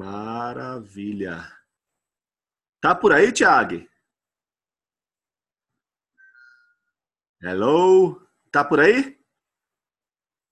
Maravilha. 0.00 1.46
Tá 2.80 2.94
por 2.94 3.12
aí, 3.12 3.30
Thiago? 3.30 3.86
Hello? 7.42 8.26
Tá 8.50 8.64
por 8.64 8.80
aí? 8.80 9.18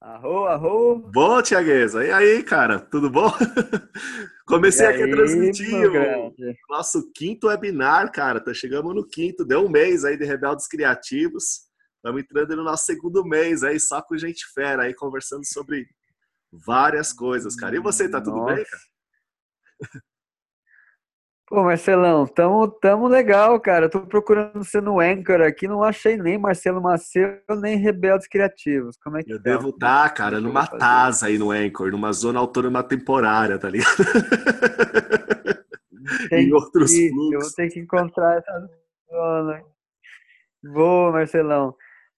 Arro, 0.02 0.44
arro. 0.44 0.98
Bom, 0.98 1.40
Tiagueza. 1.40 2.04
E 2.04 2.10
aí, 2.10 2.42
cara? 2.42 2.78
Tudo 2.78 3.08
bom? 3.08 3.30
Comecei 4.46 4.86
aqui 4.86 5.04
a 5.04 5.10
transmitir 5.16 5.74
o 5.74 6.34
nosso 6.68 7.10
quinto 7.12 7.46
webinar, 7.46 8.12
cara. 8.12 8.44
Tá 8.44 8.52
chegamos 8.52 8.94
no 8.94 9.08
quinto. 9.08 9.46
Deu 9.46 9.64
um 9.64 9.70
mês 9.70 10.04
aí 10.04 10.18
de 10.18 10.26
Rebeldes 10.26 10.68
Criativos. 10.68 11.62
Estamos 11.96 12.20
entrando 12.20 12.54
no 12.54 12.64
nosso 12.64 12.84
segundo 12.84 13.24
mês 13.24 13.62
aí, 13.62 13.80
só 13.80 14.02
com 14.02 14.18
gente 14.18 14.44
fera 14.52 14.82
aí, 14.82 14.94
conversando 14.94 15.46
sobre 15.46 15.88
várias 16.52 17.14
coisas, 17.14 17.56
cara. 17.56 17.76
E 17.76 17.80
você, 17.80 18.10
tá 18.10 18.20
tudo 18.20 18.44
bem, 18.44 18.58
Nossa. 18.58 18.70
cara? 18.70 18.97
Pô, 21.46 21.62
Marcelão, 21.64 22.26
tamo, 22.26 22.68
tamo 22.68 23.08
legal, 23.08 23.58
cara. 23.58 23.86
Eu 23.86 23.90
tô 23.90 24.00
procurando 24.02 24.62
você 24.62 24.82
no 24.82 25.00
Anchor 25.00 25.40
aqui, 25.40 25.66
não 25.66 25.82
achei 25.82 26.14
nem 26.18 26.36
Marcelo 26.36 26.78
Macedo, 26.82 27.40
nem 27.58 27.78
Rebeldes 27.78 28.28
Criativos. 28.28 28.98
Como 29.02 29.16
é 29.16 29.22
que 29.22 29.32
Eu 29.32 29.38
tá? 29.38 29.42
devo 29.44 29.70
estar, 29.70 30.10
cara, 30.12 30.32
Deixa 30.32 30.46
eu 30.46 30.48
numa. 30.52 30.66
TASA 30.66 31.26
aí 31.28 31.38
no 31.38 31.50
Anchor, 31.50 31.90
numa 31.90 32.12
zona 32.12 32.38
autônoma 32.38 32.82
temporária, 32.82 33.58
tá 33.58 33.70
ligado? 33.70 33.96
Tem 36.28 36.48
em 36.48 36.52
outros 36.52 36.90
que- 36.92 37.08
fluxos. 37.08 37.32
Eu 37.32 37.40
vou 37.40 37.50
ter 37.52 37.70
que 37.70 37.80
encontrar 37.80 38.36
essa 38.38 38.68
zona. 39.10 39.62
Boa, 40.62 41.12
Marcelão. 41.12 41.74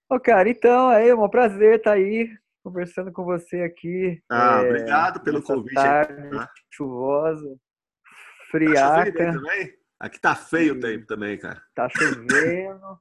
Ô, 0.08 0.18
cara, 0.18 0.48
então, 0.48 0.88
aí, 0.88 1.08
é 1.10 1.14
um 1.14 1.28
prazer 1.28 1.76
estar 1.76 1.92
aí 1.92 2.28
conversando 2.62 3.12
com 3.12 3.24
você 3.24 3.62
aqui. 3.62 4.22
Ah, 4.28 4.62
é, 4.62 4.68
obrigado 4.68 5.20
pelo 5.20 5.42
convite 5.42 5.74
tarde 5.74 6.30
tá? 6.30 6.50
chuvosa, 6.70 7.48
Tá 7.48 8.50
friaca. 8.50 9.32
também? 9.32 9.74
Aqui 9.98 10.20
tá 10.20 10.34
feio 10.34 10.74
o 10.74 10.80
tempo 10.80 11.06
também, 11.06 11.38
cara. 11.38 11.62
Tá 11.74 11.88
chovendo. 11.88 12.98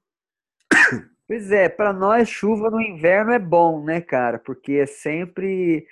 Pois 1.27 1.51
é, 1.51 1.69
para 1.69 1.93
nós 1.93 2.27
chuva 2.27 2.71
no 2.71 2.81
inverno 2.81 3.31
é 3.31 3.37
bom, 3.37 3.83
né, 3.85 4.01
cara? 4.01 4.39
Porque 4.39 4.73
é 4.73 4.87
sempre 4.87 5.85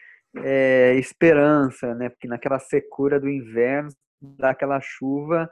é, 0.43 0.95
esperança, 0.95 1.93
né? 1.93 2.09
Porque 2.09 2.27
naquela 2.27 2.57
secura 2.57 3.19
do 3.19 3.29
inverno, 3.29 3.89
dá 4.19 4.49
aquela 4.49 4.81
chuva, 4.81 5.47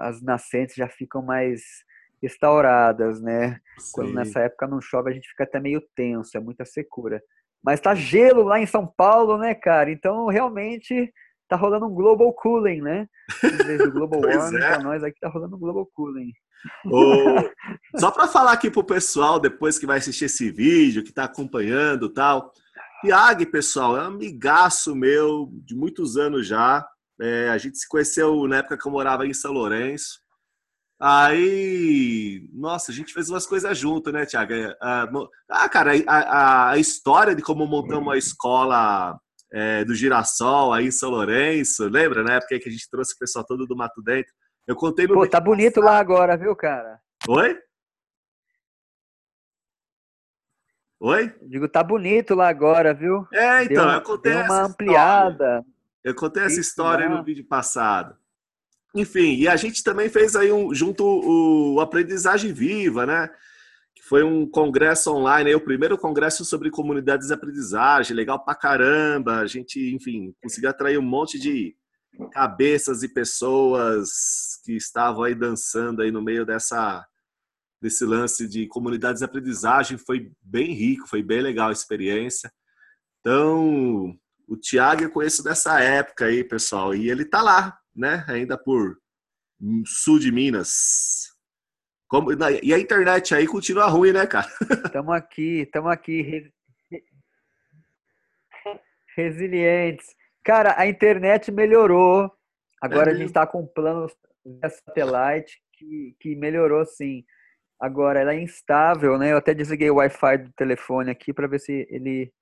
as 0.00 0.20
nascentes 0.20 0.74
já 0.74 0.88
ficam 0.88 1.22
mais 1.22 1.62
restauradas, 2.22 3.20
né? 3.20 3.58
Quando 3.92 4.08
Sim. 4.08 4.14
nessa 4.14 4.40
época 4.40 4.66
não 4.66 4.80
chove, 4.80 5.10
a 5.10 5.12
gente 5.12 5.28
fica 5.28 5.44
até 5.44 5.58
meio 5.58 5.82
tenso, 5.96 6.36
é 6.36 6.40
muita 6.40 6.64
secura. 6.64 7.20
Mas 7.62 7.80
tá 7.80 7.94
gelo 7.94 8.44
lá 8.44 8.60
em 8.60 8.66
São 8.66 8.86
Paulo, 8.86 9.36
né, 9.38 9.54
cara? 9.54 9.90
Então 9.90 10.26
realmente 10.26 11.12
tá 11.48 11.56
rolando 11.56 11.86
um 11.86 11.94
global 11.94 12.32
cooling, 12.32 12.80
né? 12.80 13.06
Em 13.44 13.64
vez 13.64 13.78
do 13.78 13.90
global 13.92 14.20
warming, 14.20 14.56
é. 14.56 14.60
pra 14.60 14.78
nós 14.78 15.04
aqui 15.04 15.18
tá 15.20 15.28
rolando 15.28 15.56
um 15.56 15.58
global 15.58 15.88
cooling. 15.92 16.32
Ô, 16.86 17.98
só 17.98 18.10
para 18.10 18.28
falar 18.28 18.52
aqui 18.52 18.70
pro 18.70 18.84
pessoal, 18.84 19.40
depois 19.40 19.78
que 19.78 19.86
vai 19.86 19.98
assistir 19.98 20.26
esse 20.26 20.50
vídeo, 20.50 21.02
que 21.02 21.12
tá 21.12 21.24
acompanhando 21.24 22.06
e 22.06 22.12
tal. 22.12 22.52
Tiago, 23.02 23.44
pessoal, 23.50 23.96
é 23.96 24.02
um 24.02 24.06
amigaço 24.06 24.94
meu 24.94 25.50
de 25.52 25.74
muitos 25.74 26.16
anos 26.16 26.46
já. 26.46 26.86
É, 27.20 27.48
a 27.48 27.58
gente 27.58 27.76
se 27.76 27.88
conheceu 27.88 28.46
na 28.46 28.58
época 28.58 28.78
que 28.78 28.86
eu 28.86 28.92
morava 28.92 29.26
em 29.26 29.34
São 29.34 29.52
Lourenço. 29.52 30.21
Aí, 31.04 32.48
nossa, 32.52 32.92
a 32.92 32.94
gente 32.94 33.12
fez 33.12 33.28
umas 33.28 33.44
coisas 33.44 33.76
junto, 33.76 34.12
né, 34.12 34.24
Tiago? 34.24 34.52
Ah, 34.80 35.08
mo- 35.10 35.28
ah, 35.50 35.68
cara, 35.68 35.90
a, 36.06 36.70
a- 36.70 36.78
história 36.78 37.34
de 37.34 37.42
como 37.42 37.66
montamos 37.66 38.14
a 38.14 38.16
escola 38.16 39.18
é, 39.52 39.84
do 39.84 39.96
Girassol 39.96 40.72
aí 40.72 40.86
em 40.86 40.90
São 40.92 41.10
Lourenço, 41.10 41.88
lembra, 41.88 42.22
né? 42.22 42.38
Porque 42.38 42.60
que 42.60 42.68
a 42.68 42.72
gente 42.72 42.88
trouxe 42.88 43.14
o 43.14 43.18
pessoal 43.18 43.44
todo 43.44 43.66
do 43.66 43.74
Mato 43.74 44.00
Dentro. 44.00 44.32
Eu 44.64 44.76
contei 44.76 45.08
no 45.08 45.14
Pô, 45.14 45.26
tá 45.26 45.40
bonito 45.40 45.80
lá 45.80 45.98
agora, 45.98 46.36
viu, 46.36 46.54
cara? 46.54 47.00
Oi? 47.28 47.58
Oi? 51.00 51.34
Digo, 51.42 51.68
tá 51.68 51.82
bonito 51.82 52.32
lá 52.36 52.48
agora, 52.48 52.94
viu? 52.94 53.26
É, 53.32 53.64
então, 53.64 53.86
deu, 53.86 53.94
eu 53.94 54.02
contei 54.02 54.32
deu 54.32 54.40
uma 54.42 54.46
história. 54.46 54.66
ampliada. 54.72 55.64
Eu 56.04 56.14
contei 56.14 56.44
essa 56.44 56.52
Isso, 56.52 56.60
história 56.70 57.08
no 57.08 57.24
vídeo 57.24 57.44
passado. 57.44 58.16
Enfim, 58.94 59.36
e 59.36 59.48
a 59.48 59.56
gente 59.56 59.82
também 59.82 60.08
fez 60.08 60.36
aí 60.36 60.52
um, 60.52 60.74
junto 60.74 61.04
o 61.04 61.80
Aprendizagem 61.80 62.52
Viva, 62.52 63.06
né? 63.06 63.28
Que 63.94 64.02
foi 64.02 64.22
um 64.22 64.46
congresso 64.46 65.10
online, 65.12 65.50
aí, 65.50 65.54
o 65.54 65.64
primeiro 65.64 65.96
congresso 65.96 66.44
sobre 66.44 66.70
comunidades 66.70 67.28
de 67.28 67.34
aprendizagem, 67.34 68.14
legal 68.14 68.44
pra 68.44 68.54
caramba. 68.54 69.38
A 69.38 69.46
gente, 69.46 69.94
enfim, 69.94 70.34
conseguiu 70.42 70.68
atrair 70.70 70.98
um 70.98 71.02
monte 71.02 71.38
de 71.38 71.74
cabeças 72.32 73.02
e 73.02 73.08
pessoas 73.08 74.60
que 74.64 74.76
estavam 74.76 75.24
aí 75.24 75.34
dançando 75.34 76.02
aí 76.02 76.10
no 76.10 76.22
meio 76.22 76.44
dessa 76.44 77.06
desse 77.80 78.04
lance 78.04 78.46
de 78.46 78.68
comunidades 78.68 79.18
de 79.20 79.24
aprendizagem. 79.24 79.98
Foi 79.98 80.30
bem 80.40 80.72
rico, 80.72 81.08
foi 81.08 81.20
bem 81.20 81.40
legal 81.40 81.70
a 81.70 81.72
experiência. 81.72 82.52
Então, 83.18 84.14
o 84.46 84.56
Thiago 84.56 85.02
eu 85.02 85.10
conheço 85.10 85.42
dessa 85.42 85.80
época 85.80 86.26
aí, 86.26 86.44
pessoal, 86.44 86.94
e 86.94 87.10
ele 87.10 87.24
tá 87.24 87.42
lá, 87.42 87.76
né? 87.94 88.24
Ainda 88.28 88.56
por 88.58 88.96
sul 89.84 90.18
de 90.18 90.30
Minas. 90.32 91.28
Como- 92.08 92.30
e 92.62 92.74
a 92.74 92.78
internet 92.78 93.34
aí 93.34 93.46
continua 93.46 93.86
ruim, 93.86 94.12
né, 94.12 94.26
cara? 94.26 94.46
Estamos 94.92 95.14
aqui, 95.14 95.60
estamos 95.62 95.90
aqui. 95.92 96.20
re- 96.22 96.52
Resilientes. 99.16 100.06
Cara, 100.44 100.74
a 100.78 100.86
internet 100.86 101.50
melhorou. 101.52 102.30
Agora 102.80 103.02
a 103.02 103.06
mesmo? 103.06 103.18
gente 103.20 103.28
está 103.28 103.46
com 103.46 103.60
um 103.62 103.66
plano 103.66 104.08
via 104.44 104.68
satellite 104.70 105.62
que, 105.74 106.16
que 106.18 106.34
melhorou 106.36 106.84
sim. 106.84 107.24
Agora 107.80 108.20
ela 108.20 108.32
é 108.34 108.40
instável, 108.40 109.18
né? 109.18 109.32
Eu 109.32 109.36
até 109.36 109.54
desliguei 109.54 109.90
o 109.90 109.96
Wi-Fi 109.96 110.38
do 110.38 110.52
telefone 110.52 111.10
aqui 111.10 111.32
para 111.32 111.46
ver 111.46 111.60
se 111.60 111.86
ele, 111.90 112.32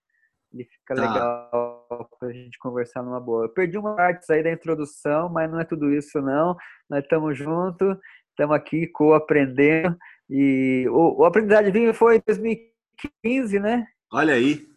ele 0.52 0.64
fica 0.64 0.94
Tá. 0.94 1.02
legal 1.12 1.69
para 2.04 2.28
a 2.28 2.32
gente 2.32 2.58
conversar 2.58 3.02
numa 3.02 3.20
boa. 3.20 3.44
Eu 3.44 3.48
perdi 3.48 3.78
uma 3.78 3.96
parte 3.96 4.30
aí 4.32 4.42
da 4.42 4.52
introdução, 4.52 5.28
mas 5.28 5.50
não 5.50 5.60
é 5.60 5.64
tudo 5.64 5.92
isso 5.92 6.20
não. 6.20 6.56
Nós 6.88 7.02
estamos 7.02 7.36
juntos, 7.36 7.96
estamos 8.30 8.56
aqui 8.56 8.86
co-aprendendo. 8.88 9.96
E 10.28 10.86
o, 10.88 11.20
o 11.20 11.24
Aprendizagem 11.24 11.72
Viva 11.72 11.94
foi 11.94 12.16
em 12.16 12.22
2015, 12.26 13.58
né? 13.60 13.86
Olha 14.12 14.34
aí. 14.34 14.68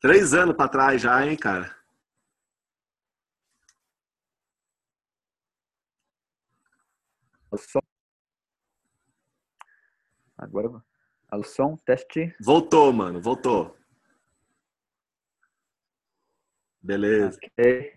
Três 0.00 0.34
anos 0.34 0.56
pra 0.56 0.68
trás 0.68 1.00
já, 1.00 1.26
hein, 1.26 1.36
cara? 1.36 1.74
Som. 7.56 7.80
Agora, 10.36 10.68
o 11.32 11.42
som, 11.42 11.76
teste. 11.76 12.34
Voltou, 12.40 12.92
mano, 12.92 13.20
voltou. 13.20 13.75
Beleza. 16.86 17.38
Ok. 17.42 17.92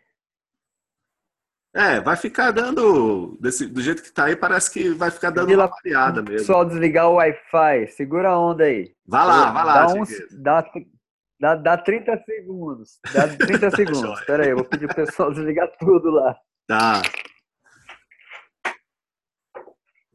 É, 1.75 2.01
vai 2.01 2.15
ficar 2.15 2.51
dando. 2.51 3.37
Desse, 3.39 3.67
do 3.67 3.79
jeito 3.79 4.01
que 4.01 4.11
tá 4.11 4.25
aí, 4.25 4.35
parece 4.35 4.71
que 4.71 4.89
vai 4.89 5.11
ficar 5.11 5.29
dando 5.29 5.53
uma 5.53 5.67
variada 5.67 6.21
mesmo. 6.23 6.39
Pessoal, 6.39 6.65
desligar 6.65 7.07
o 7.09 7.15
Wi-Fi. 7.15 7.87
Segura 7.89 8.29
a 8.29 8.39
onda 8.39 8.63
aí. 8.63 8.91
Vai 9.05 9.25
lá, 9.25 9.51
vai 9.51 9.65
lá, 9.65 9.85
Dá, 9.85 9.93
uns, 9.93 10.09
dá, 10.31 10.71
dá, 11.39 11.55
dá 11.55 11.77
30 11.77 12.23
segundos. 12.25 12.99
Dá 13.13 13.27
30 13.27 13.69
segundos. 13.77 14.01
Joia. 14.01 14.13
Espera 14.15 14.43
aí, 14.43 14.49
eu 14.49 14.55
vou 14.57 14.65
pedir 14.65 14.87
pro 14.87 15.05
pessoal 15.05 15.29
desligar 15.31 15.71
tudo 15.79 16.09
lá. 16.09 16.35
Tá. 16.67 17.01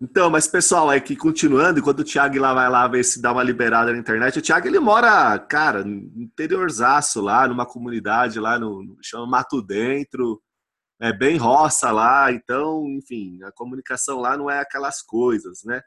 Então, 0.01 0.29
mas 0.29 0.47
pessoal, 0.49 0.91
é 0.91 0.99
que 0.99 1.15
continuando, 1.15 1.79
enquanto 1.79 2.01
o 2.01 2.05
Thiago 2.05 2.39
lá 2.39 2.53
vai 2.53 2.69
lá 2.69 2.87
ver 2.89 3.05
se 3.05 3.23
dá 3.23 3.33
uma 3.33 3.45
liberada 3.45 3.93
na 3.93 3.99
internet, 3.99 4.39
o 4.39 4.43
Thiago 4.43 4.67
ele 4.67 4.81
mora, 4.81 5.39
cara, 5.39 5.85
no 5.85 6.23
interiorzaço 6.23 7.21
lá, 7.21 7.47
numa 7.47 7.65
comunidade 7.65 8.41
lá 8.41 8.59
no, 8.59 8.99
chama 9.01 9.27
Mato 9.27 9.63
Dentro, 9.63 10.43
é 11.01 11.13
bem 11.13 11.37
roça 11.37 11.93
lá, 11.93 12.33
então, 12.33 12.85
enfim, 12.89 13.43
a 13.45 13.53
comunicação 13.53 14.21
lá 14.21 14.37
não 14.37 14.51
é 14.51 14.61
aquelas 14.61 15.01
coisas, 15.01 15.61
né? 15.65 15.81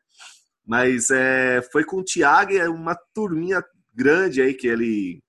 Mas 0.65 1.09
é, 1.09 1.61
foi 1.71 1.83
com 1.83 1.97
o 1.97 2.03
Thiago, 2.03 2.53
é 2.53 2.69
uma 2.69 2.95
turminha 3.13 3.63
grande 3.93 4.41
aí 4.41 4.53
que 4.53 4.67
ele 4.67 5.21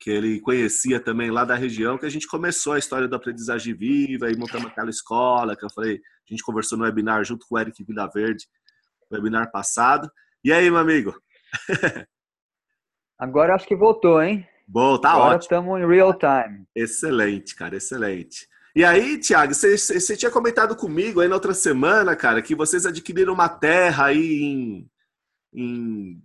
que 0.00 0.10
ele 0.10 0.40
conhecia 0.40 1.00
também 1.00 1.30
lá 1.30 1.44
da 1.44 1.56
região, 1.56 1.98
que 1.98 2.06
a 2.06 2.10
gente 2.10 2.28
começou 2.28 2.74
a 2.74 2.78
história 2.78 3.08
da 3.08 3.16
aprendizagem 3.16 3.74
viva 3.74 4.30
e 4.30 4.36
montamos 4.36 4.68
aquela 4.68 4.90
escola, 4.90 5.56
que 5.56 5.64
eu 5.64 5.70
falei, 5.74 6.00
a 6.28 6.36
gente 6.36 6.44
conversou 6.44 6.78
no 6.78 6.84
webinar 6.84 7.24
junto 7.24 7.46
com 7.46 7.54
o 7.54 7.58
Eric 7.58 7.82
Vilaverde, 7.84 8.46
no 9.10 9.16
webinar 9.16 9.50
passado. 9.50 10.10
E 10.44 10.52
aí, 10.52 10.70
meu 10.70 10.78
amigo? 10.78 11.14
Agora 13.18 13.54
acho 13.54 13.66
que 13.66 13.74
voltou, 13.74 14.22
hein? 14.22 14.46
Bom, 14.66 14.98
tá 14.98 15.10
Agora 15.10 15.36
ótimo. 15.36 15.40
estamos 15.40 15.80
em 15.80 15.86
real 15.86 16.14
time. 16.14 16.64
Excelente, 16.74 17.56
cara, 17.56 17.76
excelente. 17.76 18.46
E 18.76 18.84
aí, 18.84 19.18
Thiago, 19.18 19.54
você, 19.54 19.76
você 19.76 20.16
tinha 20.16 20.30
comentado 20.30 20.76
comigo 20.76 21.20
aí 21.20 21.26
na 21.28 21.34
outra 21.34 21.54
semana, 21.54 22.14
cara, 22.14 22.42
que 22.42 22.54
vocês 22.54 22.86
adquiriram 22.86 23.32
uma 23.32 23.48
terra 23.48 24.06
aí 24.06 24.42
em, 24.42 24.90
em 25.52 26.22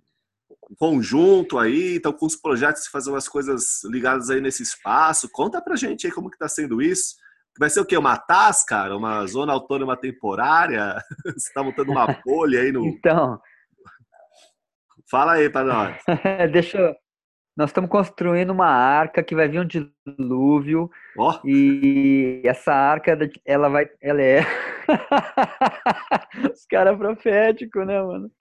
conjunto 0.78 1.58
aí, 1.58 1.96
estão 1.96 2.14
com 2.14 2.26
os 2.26 2.36
projetos 2.36 2.84
de 2.84 2.90
fazer 2.90 3.10
umas 3.10 3.28
coisas 3.28 3.84
ligadas 3.86 4.30
aí 4.30 4.42
nesse 4.42 4.62
espaço. 4.62 5.30
Conta 5.32 5.62
pra 5.62 5.76
gente 5.76 6.06
aí 6.06 6.14
como 6.14 6.30
que 6.30 6.38
tá 6.38 6.48
sendo 6.48 6.82
isso. 6.82 7.16
Vai 7.60 7.70
ser 7.70 7.82
o 7.82 7.86
quê? 7.86 7.96
Uma 7.98 8.18
TAS, 8.18 8.64
cara? 8.64 8.98
Uma 8.98 9.26
zona 9.28 9.54
autônoma 9.54 9.96
temporária? 9.96 10.96
Você 11.26 11.54
tá 11.54 11.64
montando 11.64 11.92
uma 11.92 12.08
bolha 12.26 12.62
aí 12.62 12.72
no. 12.72 12.86
Então. 12.86 13.40
Fala 15.10 15.34
aí 15.34 15.50
para 15.50 15.66
nós. 15.66 15.98
Deixa 16.52 16.80
eu. 16.80 16.96
Nós 17.56 17.70
estamos 17.70 17.92
construindo 17.92 18.50
uma 18.50 18.66
arca 18.66 19.22
que 19.22 19.36
vai 19.36 19.48
vir 19.48 19.60
um 19.60 19.68
dilúvio. 19.68 20.90
Oh. 21.16 21.34
E 21.46 22.42
essa 22.44 22.74
arca, 22.74 23.16
ela 23.46 23.70
vai. 23.70 23.88
Ela 24.02 24.22
é. 24.24 24.42
Os 26.52 26.66
caras 26.66 26.98
proféticos, 26.98 27.86
né, 27.86 28.02
mano? 28.02 28.32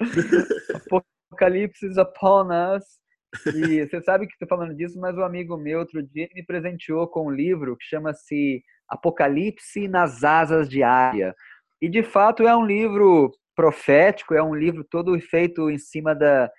Apocalipse 1.31 1.87
upon 2.01 2.49
us. 2.75 2.85
E 3.55 3.87
você 3.87 4.01
sabe 4.01 4.27
que 4.27 4.33
estou 4.33 4.49
falando 4.49 4.75
disso, 4.75 4.99
mas 4.99 5.17
um 5.17 5.23
amigo 5.23 5.59
meu 5.59 5.81
outro 5.81 6.03
dia 6.03 6.29
me 6.35 6.43
presenteou 6.43 7.07
com 7.07 7.27
um 7.27 7.31
livro 7.31 7.77
que 7.77 7.85
chama-se 7.85 8.63
Apocalipse 8.89 9.89
nas 9.89 10.25
Asas 10.25 10.69
de 10.69 10.83
Área. 10.83 11.35
E 11.81 11.89
de 11.89 12.03
fato 12.03 12.47
é 12.47 12.57
um 12.57 12.65
livro 12.65 13.31
profético, 13.55 14.35
é 14.35 14.43
um 14.43 14.55
livro 14.55 14.85
todo 14.85 15.19
feito 15.21 15.71
em 15.71 15.79
cima 15.79 16.15
da, 16.15 16.51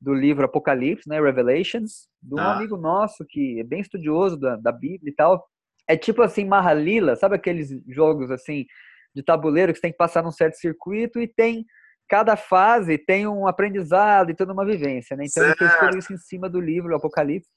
do 0.00 0.12
livro 0.12 0.44
Apocalipse, 0.44 1.08
né, 1.08 1.20
Revelations, 1.20 2.08
de 2.22 2.34
um 2.34 2.38
ah. 2.38 2.56
amigo 2.56 2.76
nosso 2.76 3.24
que 3.28 3.60
é 3.60 3.64
bem 3.64 3.80
estudioso 3.80 4.36
da, 4.36 4.56
da 4.56 4.72
Bíblia 4.72 5.10
e 5.10 5.14
tal. 5.14 5.44
É 5.88 5.96
tipo 5.96 6.22
assim, 6.22 6.44
Mahalila, 6.44 7.16
sabe 7.16 7.36
aqueles 7.36 7.70
jogos 7.88 8.30
assim 8.30 8.66
de 9.14 9.22
tabuleiro 9.22 9.72
que 9.72 9.78
você 9.78 9.82
tem 9.82 9.92
que 9.92 9.98
passar 9.98 10.22
num 10.22 10.32
certo 10.32 10.56
circuito 10.56 11.20
e 11.20 11.28
tem 11.28 11.64
cada 12.08 12.36
fase 12.36 12.98
tem 12.98 13.26
um 13.26 13.46
aprendizado 13.46 14.30
e 14.30 14.34
toda 14.34 14.52
uma 14.52 14.64
vivência, 14.64 15.16
né? 15.16 15.24
Então 15.26 15.42
certo. 15.42 15.62
ele 15.62 15.70
fez 15.70 15.80
tudo 15.80 15.98
isso 15.98 16.12
em 16.12 16.18
cima 16.18 16.48
do 16.48 16.60
livro 16.60 16.94
Apocalipse. 16.94 17.48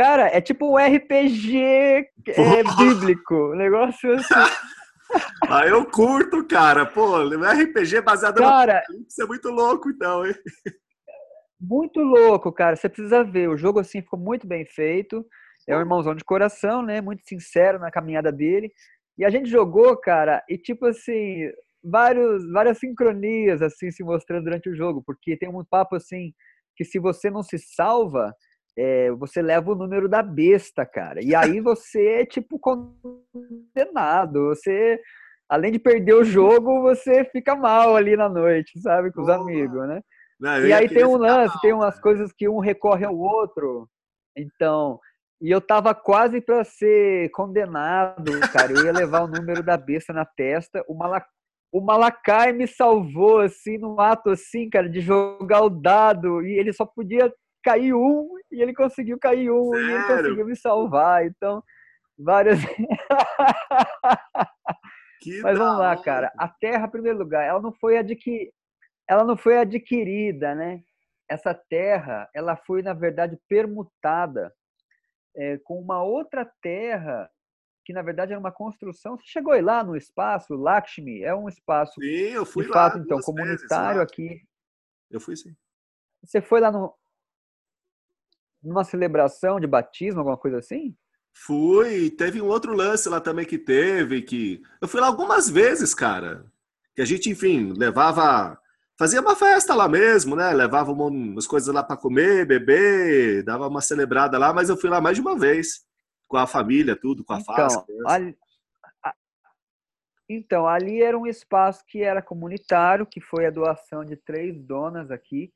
Cara, 0.00 0.28
é 0.28 0.40
tipo 0.40 0.64
um 0.64 0.78
RPG 0.78 1.58
é, 1.62 2.62
bíblico, 2.78 3.34
um 3.52 3.54
negócio 3.54 4.14
assim. 4.14 4.32
ah, 5.46 5.66
eu 5.66 5.84
curto, 5.84 6.42
cara. 6.46 6.86
Pô, 6.86 7.18
RPG 7.18 8.00
baseado 8.00 8.38
cara, 8.38 8.72
no 8.72 8.78
Apocalipse 8.78 9.22
é 9.22 9.26
muito 9.26 9.50
louco, 9.50 9.90
então, 9.90 10.24
hein? 10.24 10.34
Muito 11.60 12.00
louco, 12.00 12.50
cara. 12.50 12.76
Você 12.76 12.88
precisa 12.88 13.22
ver. 13.22 13.50
O 13.50 13.58
jogo 13.58 13.78
assim 13.78 14.00
ficou 14.00 14.18
muito 14.18 14.46
bem 14.46 14.64
feito. 14.64 15.22
É 15.68 15.76
um 15.76 15.80
irmãozão 15.80 16.14
de 16.14 16.24
coração, 16.24 16.80
né? 16.80 17.02
Muito 17.02 17.28
sincero 17.28 17.78
na 17.78 17.90
caminhada 17.90 18.32
dele. 18.32 18.72
E 19.18 19.24
a 19.26 19.28
gente 19.28 19.50
jogou, 19.50 19.94
cara, 19.98 20.42
e 20.48 20.56
tipo 20.56 20.86
assim, 20.86 21.52
vários, 21.84 22.50
várias 22.50 22.78
sincronias 22.78 23.60
assim 23.60 23.90
se 23.90 24.02
mostrando 24.02 24.44
durante 24.44 24.70
o 24.70 24.74
jogo, 24.74 25.02
porque 25.04 25.36
tem 25.36 25.50
um 25.50 25.62
papo 25.62 25.96
assim 25.96 26.32
que 26.74 26.86
se 26.86 26.98
você 26.98 27.28
não 27.28 27.42
se 27.42 27.58
salva, 27.58 28.34
é, 28.76 29.10
você 29.12 29.42
leva 29.42 29.72
o 29.72 29.74
número 29.74 30.08
da 30.08 30.22
besta, 30.22 30.86
cara. 30.86 31.22
E 31.22 31.34
aí 31.34 31.60
você 31.60 32.06
é 32.20 32.26
tipo 32.26 32.58
condenado. 32.58 34.48
Você, 34.48 35.00
além 35.48 35.72
de 35.72 35.78
perder 35.78 36.14
o 36.14 36.24
jogo, 36.24 36.82
você 36.82 37.24
fica 37.24 37.54
mal 37.54 37.96
ali 37.96 38.16
na 38.16 38.28
noite, 38.28 38.80
sabe, 38.80 39.12
com 39.12 39.22
os 39.22 39.28
amigos, 39.28 39.86
né? 39.88 40.00
Não, 40.38 40.66
e 40.66 40.72
aí 40.72 40.88
tem 40.88 41.04
um 41.04 41.16
lance, 41.16 41.54
mal, 41.54 41.60
tem 41.60 41.72
umas 41.72 41.94
cara. 41.94 42.02
coisas 42.02 42.32
que 42.32 42.48
um 42.48 42.58
recorre 42.58 43.04
ao 43.04 43.16
outro. 43.16 43.86
Então, 44.34 44.98
e 45.40 45.50
eu 45.50 45.60
tava 45.60 45.94
quase 45.94 46.40
para 46.40 46.64
ser 46.64 47.30
condenado, 47.30 48.32
cara. 48.52 48.72
Eu 48.72 48.84
ia 48.84 48.92
levar 48.92 49.22
o 49.22 49.28
número 49.28 49.62
da 49.62 49.76
besta 49.76 50.12
na 50.12 50.24
testa. 50.24 50.84
O, 50.86 50.94
Mala... 50.94 51.24
o 51.72 51.80
Malakai 51.80 52.52
me 52.52 52.66
salvou, 52.66 53.40
assim, 53.40 53.78
num 53.78 53.98
ato 54.00 54.30
assim, 54.30 54.68
cara, 54.70 54.88
de 54.88 55.00
jogar 55.00 55.62
o 55.62 55.70
dado. 55.70 56.42
E 56.42 56.58
ele 56.58 56.72
só 56.72 56.84
podia 56.84 57.32
cair 57.62 57.94
um, 57.94 58.28
e 58.52 58.62
ele 58.62 58.74
conseguiu 58.74 59.18
cair 59.18 59.50
um, 59.50 59.70
Sério? 59.70 59.88
e 59.88 59.92
ele 59.92 60.06
conseguiu 60.06 60.46
me 60.46 60.56
salvar. 60.56 61.26
Então, 61.26 61.62
várias. 62.18 62.58
Mas 65.42 65.58
vamos 65.58 65.78
lá, 65.78 66.02
cara. 66.02 66.32
A 66.38 66.48
Terra, 66.48 66.86
em 66.86 66.90
primeiro 66.90 67.18
lugar, 67.18 67.44
ela 67.44 67.60
não 67.60 67.72
foi 67.72 67.98
adquirida 67.98 68.50
ela 69.10 69.24
não 69.24 69.36
foi 69.36 69.58
adquirida, 69.58 70.54
né? 70.54 70.84
Essa 71.28 71.52
terra, 71.52 72.30
ela 72.32 72.56
foi 72.56 72.80
na 72.80 72.92
verdade 72.92 73.36
permutada 73.48 74.54
é, 75.34 75.58
com 75.58 75.80
uma 75.80 76.00
outra 76.00 76.48
terra 76.62 77.28
que 77.84 77.92
na 77.92 78.02
verdade 78.02 78.30
era 78.30 78.38
uma 78.38 78.52
construção. 78.52 79.16
Você 79.16 79.26
chegou 79.26 79.52
aí 79.52 79.60
lá 79.60 79.82
no 79.82 79.96
espaço, 79.96 80.54
Lakshmi, 80.54 81.24
é 81.24 81.34
um 81.34 81.48
espaço 81.48 82.00
sim, 82.00 82.06
eu 82.06 82.46
fui 82.46 82.64
de 82.64 82.72
fato 82.72 82.98
então 82.98 83.18
comunitário 83.20 83.98
vezes, 83.98 84.12
aqui. 84.12 84.42
Eu 85.10 85.18
fui 85.18 85.34
sim. 85.34 85.56
Você 86.22 86.40
foi 86.40 86.60
lá 86.60 86.70
no 86.70 86.94
numa 88.62 88.84
celebração 88.84 89.58
de 89.58 89.66
batismo, 89.66 90.20
alguma 90.20 90.36
coisa 90.36 90.58
assim? 90.58 90.94
Fui, 91.32 92.10
teve 92.10 92.40
um 92.42 92.46
outro 92.46 92.74
lance 92.74 93.08
lá 93.08 93.20
também 93.20 93.46
que 93.46 93.56
teve 93.56 94.22
que 94.22 94.60
eu 94.80 94.88
fui 94.88 95.00
lá 95.00 95.06
algumas 95.06 95.48
vezes, 95.48 95.94
cara. 95.94 96.44
Que 96.94 97.02
a 97.02 97.04
gente, 97.04 97.30
enfim, 97.30 97.72
levava 97.76 98.58
fazia 98.98 99.20
uma 99.20 99.34
festa 99.34 99.74
lá 99.74 99.88
mesmo, 99.88 100.36
né? 100.36 100.52
Levava 100.52 100.92
umas 100.92 101.46
coisas 101.46 101.74
lá 101.74 101.82
para 101.82 101.96
comer, 101.96 102.44
beber, 102.44 103.42
dava 103.42 103.66
uma 103.66 103.80
celebrada 103.80 104.36
lá, 104.36 104.52
mas 104.52 104.68
eu 104.68 104.76
fui 104.76 104.90
lá 104.90 105.00
mais 105.00 105.16
de 105.16 105.22
uma 105.22 105.38
vez, 105.38 105.86
com 106.28 106.36
a 106.36 106.46
família, 106.46 106.94
tudo, 106.94 107.24
com 107.24 107.32
a 107.32 107.38
então, 107.38 107.54
face. 107.54 107.84
Ali, 108.06 108.36
então, 110.28 110.68
ali 110.68 111.02
era 111.02 111.18
um 111.18 111.26
espaço 111.26 111.82
que 111.88 112.02
era 112.02 112.22
comunitário, 112.22 113.04
que 113.04 113.20
foi 113.20 113.46
a 113.46 113.50
doação 113.50 114.04
de 114.04 114.16
três 114.16 114.62
donas 114.62 115.10
aqui, 115.10 115.50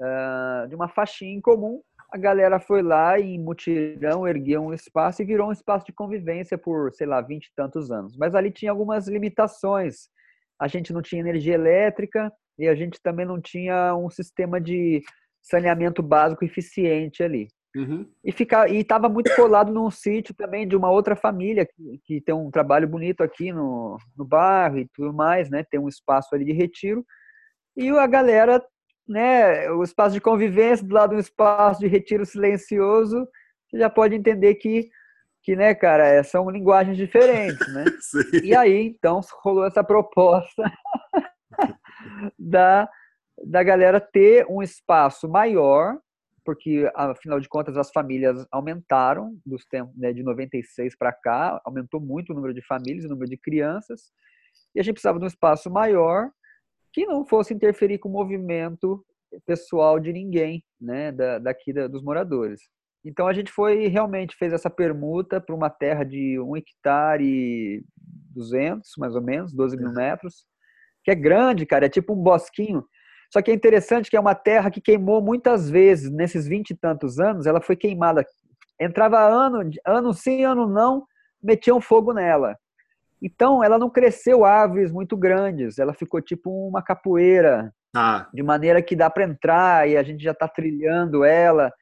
uh, 0.00 0.66
de 0.68 0.74
uma 0.74 0.88
faixinha 0.88 1.36
em 1.36 1.40
comum. 1.40 1.82
A 2.16 2.18
galera 2.18 2.58
foi 2.58 2.80
lá 2.80 3.20
em 3.20 3.38
mutirão 3.38 4.26
ergueu 4.26 4.62
um 4.62 4.72
espaço 4.72 5.20
e 5.20 5.24
virou 5.26 5.50
um 5.50 5.52
espaço 5.52 5.84
de 5.84 5.92
convivência 5.92 6.56
por, 6.56 6.90
sei 6.94 7.06
lá, 7.06 7.20
vinte 7.20 7.44
e 7.44 7.54
tantos 7.54 7.90
anos. 7.90 8.16
Mas 8.16 8.34
ali 8.34 8.50
tinha 8.50 8.70
algumas 8.70 9.06
limitações. 9.06 10.08
A 10.58 10.66
gente 10.66 10.94
não 10.94 11.02
tinha 11.02 11.20
energia 11.20 11.52
elétrica, 11.52 12.32
e 12.58 12.66
a 12.68 12.74
gente 12.74 12.98
também 13.02 13.26
não 13.26 13.38
tinha 13.38 13.94
um 13.94 14.08
sistema 14.08 14.58
de 14.58 15.02
saneamento 15.42 16.02
básico 16.02 16.42
eficiente 16.42 17.22
ali. 17.22 17.48
Uhum. 17.76 18.10
E 18.24 18.32
ficar 18.32 18.70
e 18.70 18.78
estava 18.78 19.10
muito 19.10 19.36
colado 19.36 19.70
num 19.70 19.90
sítio 19.90 20.34
também 20.34 20.66
de 20.66 20.74
uma 20.74 20.90
outra 20.90 21.14
família 21.14 21.66
que, 21.66 22.00
que 22.02 22.20
tem 22.22 22.34
um 22.34 22.50
trabalho 22.50 22.88
bonito 22.88 23.22
aqui 23.22 23.52
no, 23.52 23.98
no 24.16 24.24
bairro 24.24 24.78
e 24.78 24.88
tudo 24.94 25.12
mais, 25.12 25.50
né? 25.50 25.62
Tem 25.70 25.78
um 25.78 25.86
espaço 25.86 26.34
ali 26.34 26.46
de 26.46 26.52
retiro 26.52 27.04
e 27.76 27.90
a 27.90 28.06
galera, 28.06 28.64
né? 29.08 29.70
O 29.70 29.82
espaço 29.82 30.14
de 30.14 30.20
convivência 30.20 30.86
do 30.86 30.94
lado 30.94 31.10
de 31.10 31.16
um 31.16 31.20
espaço 31.20 31.80
de 31.80 31.86
retiro 31.86 32.24
silencioso, 32.24 33.26
você 33.68 33.78
já 33.78 33.90
pode 33.90 34.14
entender 34.14 34.54
que 34.56 34.88
que, 35.46 35.54
né, 35.54 35.76
cara, 35.76 36.04
é, 36.04 36.24
são 36.24 36.50
linguagens 36.50 36.96
diferentes, 36.96 37.72
né? 37.72 37.84
e 38.42 38.52
aí, 38.52 38.88
então, 38.88 39.20
rolou 39.44 39.64
essa 39.64 39.84
proposta 39.84 40.64
da, 42.36 42.90
da 43.44 43.62
galera 43.62 44.00
ter 44.00 44.44
um 44.50 44.60
espaço 44.60 45.28
maior, 45.28 46.00
porque, 46.44 46.90
afinal 46.96 47.38
de 47.38 47.48
contas, 47.48 47.76
as 47.76 47.92
famílias 47.92 48.44
aumentaram 48.50 49.38
dos 49.46 49.64
tempos 49.64 49.96
né, 49.96 50.12
de 50.12 50.24
96 50.24 50.96
para 50.96 51.12
cá, 51.12 51.60
aumentou 51.64 52.00
muito 52.00 52.32
o 52.32 52.34
número 52.34 52.52
de 52.52 52.66
famílias, 52.66 53.04
o 53.04 53.08
número 53.08 53.30
de 53.30 53.36
crianças, 53.36 54.10
e 54.74 54.80
a 54.80 54.82
gente 54.82 54.94
precisava 54.94 55.20
de 55.20 55.26
um 55.26 55.28
espaço 55.28 55.70
maior 55.70 56.28
que 56.96 57.04
não 57.04 57.26
fosse 57.26 57.52
interferir 57.52 57.98
com 57.98 58.08
o 58.08 58.12
movimento 58.12 59.04
pessoal 59.44 60.00
de 60.00 60.14
ninguém, 60.14 60.64
né, 60.80 61.12
da, 61.12 61.38
daqui 61.38 61.70
da, 61.70 61.86
dos 61.86 62.02
moradores. 62.02 62.62
Então 63.04 63.26
a 63.26 63.34
gente 63.34 63.52
foi 63.52 63.86
realmente 63.86 64.34
fez 64.34 64.50
essa 64.50 64.70
permuta 64.70 65.38
para 65.38 65.54
uma 65.54 65.68
terra 65.68 66.04
de 66.04 66.40
um 66.40 66.56
hectare 66.56 67.22
e 67.22 67.84
200, 68.34 68.92
mais 68.96 69.14
ou 69.14 69.20
menos, 69.20 69.52
12 69.52 69.76
mil 69.76 69.92
metros, 69.92 70.46
que 71.04 71.10
é 71.10 71.14
grande, 71.14 71.66
cara, 71.66 71.84
é 71.84 71.90
tipo 71.90 72.14
um 72.14 72.22
bosquinho. 72.22 72.82
Só 73.30 73.42
que 73.42 73.50
é 73.50 73.54
interessante 73.54 74.08
que 74.08 74.16
é 74.16 74.20
uma 74.20 74.34
terra 74.34 74.70
que 74.70 74.80
queimou 74.80 75.20
muitas 75.20 75.68
vezes, 75.68 76.10
nesses 76.10 76.48
vinte 76.48 76.70
e 76.70 76.74
tantos 76.74 77.18
anos, 77.18 77.44
ela 77.44 77.60
foi 77.60 77.76
queimada. 77.76 78.24
Entrava 78.80 79.18
ano, 79.18 79.70
ano 79.86 80.14
sim, 80.14 80.44
ano 80.44 80.66
não, 80.66 81.04
metiam 81.42 81.78
fogo 81.78 82.14
nela. 82.14 82.56
Então, 83.20 83.64
ela 83.64 83.78
não 83.78 83.88
cresceu 83.88 84.44
árvores 84.44 84.92
muito 84.92 85.16
grandes, 85.16 85.78
ela 85.78 85.94
ficou 85.94 86.20
tipo 86.20 86.50
uma 86.68 86.82
capoeira, 86.82 87.72
ah. 87.96 88.28
de 88.32 88.42
maneira 88.42 88.82
que 88.82 88.94
dá 88.94 89.08
para 89.08 89.24
entrar 89.24 89.88
e 89.88 89.96
a 89.96 90.02
gente 90.02 90.22
já 90.22 90.32
está 90.32 90.46
trilhando 90.46 91.24
ela. 91.24 91.72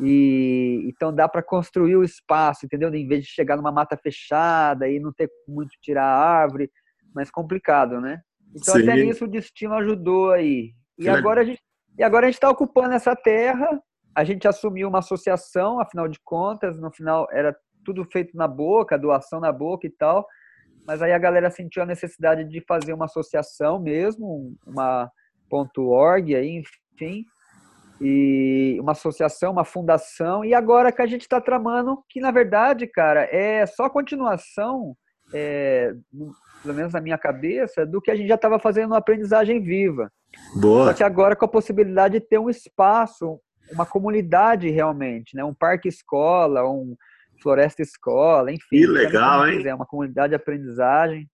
E 0.00 0.84
então 0.86 1.12
dá 1.12 1.28
para 1.28 1.42
construir 1.42 1.96
o 1.96 2.04
espaço, 2.04 2.64
entendeu? 2.64 2.94
Em 2.94 3.06
vez 3.06 3.24
de 3.24 3.30
chegar 3.30 3.56
numa 3.56 3.72
mata 3.72 3.96
fechada 3.96 4.88
e 4.88 5.00
não 5.00 5.12
ter 5.12 5.28
muito 5.46 5.70
tirar 5.82 6.04
a 6.04 6.16
árvore, 6.16 6.70
mais 7.12 7.30
complicado, 7.30 8.00
né? 8.00 8.20
Então 8.54 8.74
Sim. 8.74 8.82
até 8.82 8.94
nisso 8.94 9.24
o 9.24 9.28
destino 9.28 9.74
ajudou 9.74 10.30
aí. 10.30 10.72
E 10.96 11.08
agora 11.08 11.40
a 11.40 11.44
gente 11.44 11.60
e 11.98 12.02
agora 12.04 12.26
a 12.26 12.28
gente 12.28 12.36
está 12.36 12.48
ocupando 12.48 12.94
essa 12.94 13.16
terra. 13.16 13.68
A 14.14 14.22
gente 14.22 14.46
assumiu 14.46 14.88
uma 14.88 15.00
associação, 15.00 15.80
afinal 15.80 16.06
de 16.06 16.20
contas, 16.24 16.78
no 16.78 16.92
final 16.92 17.26
era 17.32 17.56
tudo 17.84 18.04
feito 18.04 18.36
na 18.36 18.46
boca, 18.46 18.98
doação 18.98 19.40
na 19.40 19.50
boca 19.50 19.86
e 19.86 19.90
tal. 19.90 20.24
Mas 20.88 21.02
aí 21.02 21.12
a 21.12 21.18
galera 21.18 21.50
sentiu 21.50 21.82
a 21.82 21.86
necessidade 21.86 22.44
de 22.44 22.62
fazer 22.62 22.94
uma 22.94 23.04
associação 23.04 23.78
mesmo, 23.78 24.54
uma 24.66 25.10
.org 25.50 26.34
aí, 26.34 26.62
enfim. 26.94 27.26
e 28.00 28.78
uma 28.80 28.92
associação, 28.92 29.52
uma 29.52 29.66
fundação, 29.66 30.42
e 30.42 30.54
agora 30.54 30.90
que 30.90 31.02
a 31.02 31.06
gente 31.06 31.22
está 31.22 31.42
tramando, 31.42 32.02
que 32.08 32.20
na 32.22 32.30
verdade, 32.30 32.86
cara, 32.86 33.28
é 33.30 33.66
só 33.66 33.90
continuação, 33.90 34.96
é, 35.34 35.92
pelo 36.62 36.74
menos 36.74 36.94
na 36.94 37.02
minha 37.02 37.18
cabeça, 37.18 37.84
do 37.84 38.00
que 38.00 38.10
a 38.10 38.16
gente 38.16 38.28
já 38.28 38.36
estava 38.36 38.58
fazendo 38.58 38.88
no 38.88 38.96
Aprendizagem 38.96 39.60
Viva. 39.60 40.10
Boa. 40.58 40.86
Só 40.86 40.94
que 40.94 41.04
agora 41.04 41.36
com 41.36 41.44
a 41.44 41.48
possibilidade 41.48 42.18
de 42.18 42.26
ter 42.26 42.38
um 42.38 42.48
espaço, 42.48 43.38
uma 43.70 43.84
comunidade 43.84 44.70
realmente, 44.70 45.36
né? 45.36 45.44
um 45.44 45.54
parque 45.54 45.86
escola, 45.86 46.66
um 46.66 46.96
floresta 47.40 47.82
escola, 47.82 48.52
enfim. 48.52 48.80
Que 48.80 48.86
legal, 48.86 49.48
hein? 49.48 49.66
É 49.66 49.74
uma 49.74 49.86
comunidade 49.86 50.30
de 50.30 50.36
aprendizagem. 50.36 51.28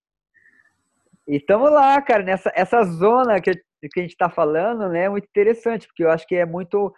E 1.26 1.37
estamos 1.37 1.70
lá, 1.70 2.00
cara, 2.02 2.23
nessa 2.23 2.52
essa 2.54 2.82
zona 2.84 3.40
que, 3.40 3.52
que 3.54 4.00
a 4.00 4.02
gente 4.02 4.12
está 4.12 4.28
falando, 4.28 4.88
né, 4.88 5.04
é 5.04 5.08
muito 5.08 5.26
interessante, 5.26 5.87
porque 5.87 6.04
eu 6.04 6.11
acho 6.11 6.26
que 6.26 6.34
é 6.34 6.44
muito 6.44 6.92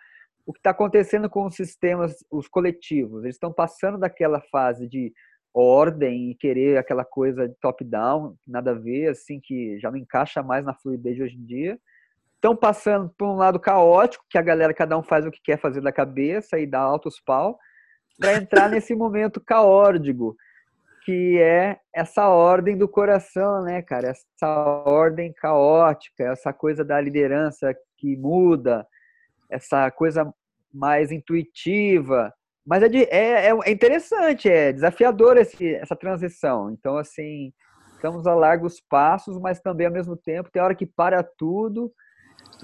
o 0.44 0.52
que 0.52 0.60
está 0.60 0.70
acontecendo 0.70 1.28
com 1.28 1.44
os 1.44 1.54
sistemas, 1.54 2.24
os 2.30 2.48
coletivos. 2.48 3.24
Eles 3.24 3.36
estão 3.36 3.52
passando 3.52 3.98
daquela 3.98 4.40
fase 4.40 4.88
de 4.88 5.12
ordem 5.52 6.30
e 6.30 6.34
querer 6.34 6.76
aquela 6.76 7.04
coisa 7.04 7.48
de 7.48 7.54
top-down, 7.60 8.36
nada 8.46 8.72
a 8.72 8.74
ver, 8.74 9.08
assim, 9.08 9.40
que 9.42 9.78
já 9.80 9.90
não 9.90 9.98
encaixa 9.98 10.42
mais 10.42 10.64
na 10.64 10.74
fluidez 10.74 11.16
de 11.16 11.22
hoje 11.22 11.36
em 11.36 11.44
dia. 11.44 11.78
Estão 12.34 12.54
passando 12.54 13.10
por 13.16 13.26
um 13.26 13.36
lado 13.36 13.58
caótico, 13.58 14.24
que 14.28 14.38
a 14.38 14.42
galera, 14.42 14.74
cada 14.74 14.96
um 14.96 15.02
faz 15.02 15.26
o 15.26 15.30
que 15.30 15.40
quer 15.42 15.58
fazer 15.58 15.80
da 15.80 15.90
cabeça 15.90 16.58
e 16.58 16.66
dá 16.66 16.78
altos 16.78 17.20
pau, 17.24 17.58
para 18.18 18.34
entrar 18.34 18.68
nesse 18.68 18.94
momento 18.94 19.40
caórdico, 19.40 20.36
que 21.04 21.38
é 21.38 21.78
essa 21.94 22.28
ordem 22.28 22.76
do 22.76 22.88
coração, 22.88 23.62
né, 23.62 23.82
cara? 23.82 24.08
Essa 24.08 24.48
ordem 24.84 25.32
caótica, 25.32 26.24
essa 26.24 26.52
coisa 26.52 26.84
da 26.84 27.00
liderança 27.00 27.74
que 27.96 28.16
muda, 28.16 28.86
essa 29.50 29.90
coisa 29.90 30.32
mais 30.72 31.12
intuitiva. 31.12 32.32
Mas 32.66 32.82
é, 32.82 32.88
de, 32.88 33.04
é, 33.04 33.50
é 33.50 33.70
interessante, 33.70 34.48
é 34.48 34.72
desafiador 34.72 35.36
esse, 35.36 35.74
essa 35.76 35.94
transição. 35.94 36.70
Então, 36.70 36.96
assim, 36.96 37.52
estamos 37.94 38.26
a 38.26 38.34
largos 38.34 38.80
passos, 38.80 39.38
mas 39.38 39.60
também 39.60 39.86
ao 39.86 39.92
mesmo 39.92 40.16
tempo 40.16 40.50
tem 40.50 40.60
hora 40.60 40.74
que 40.74 40.86
para 40.86 41.22
tudo 41.22 41.92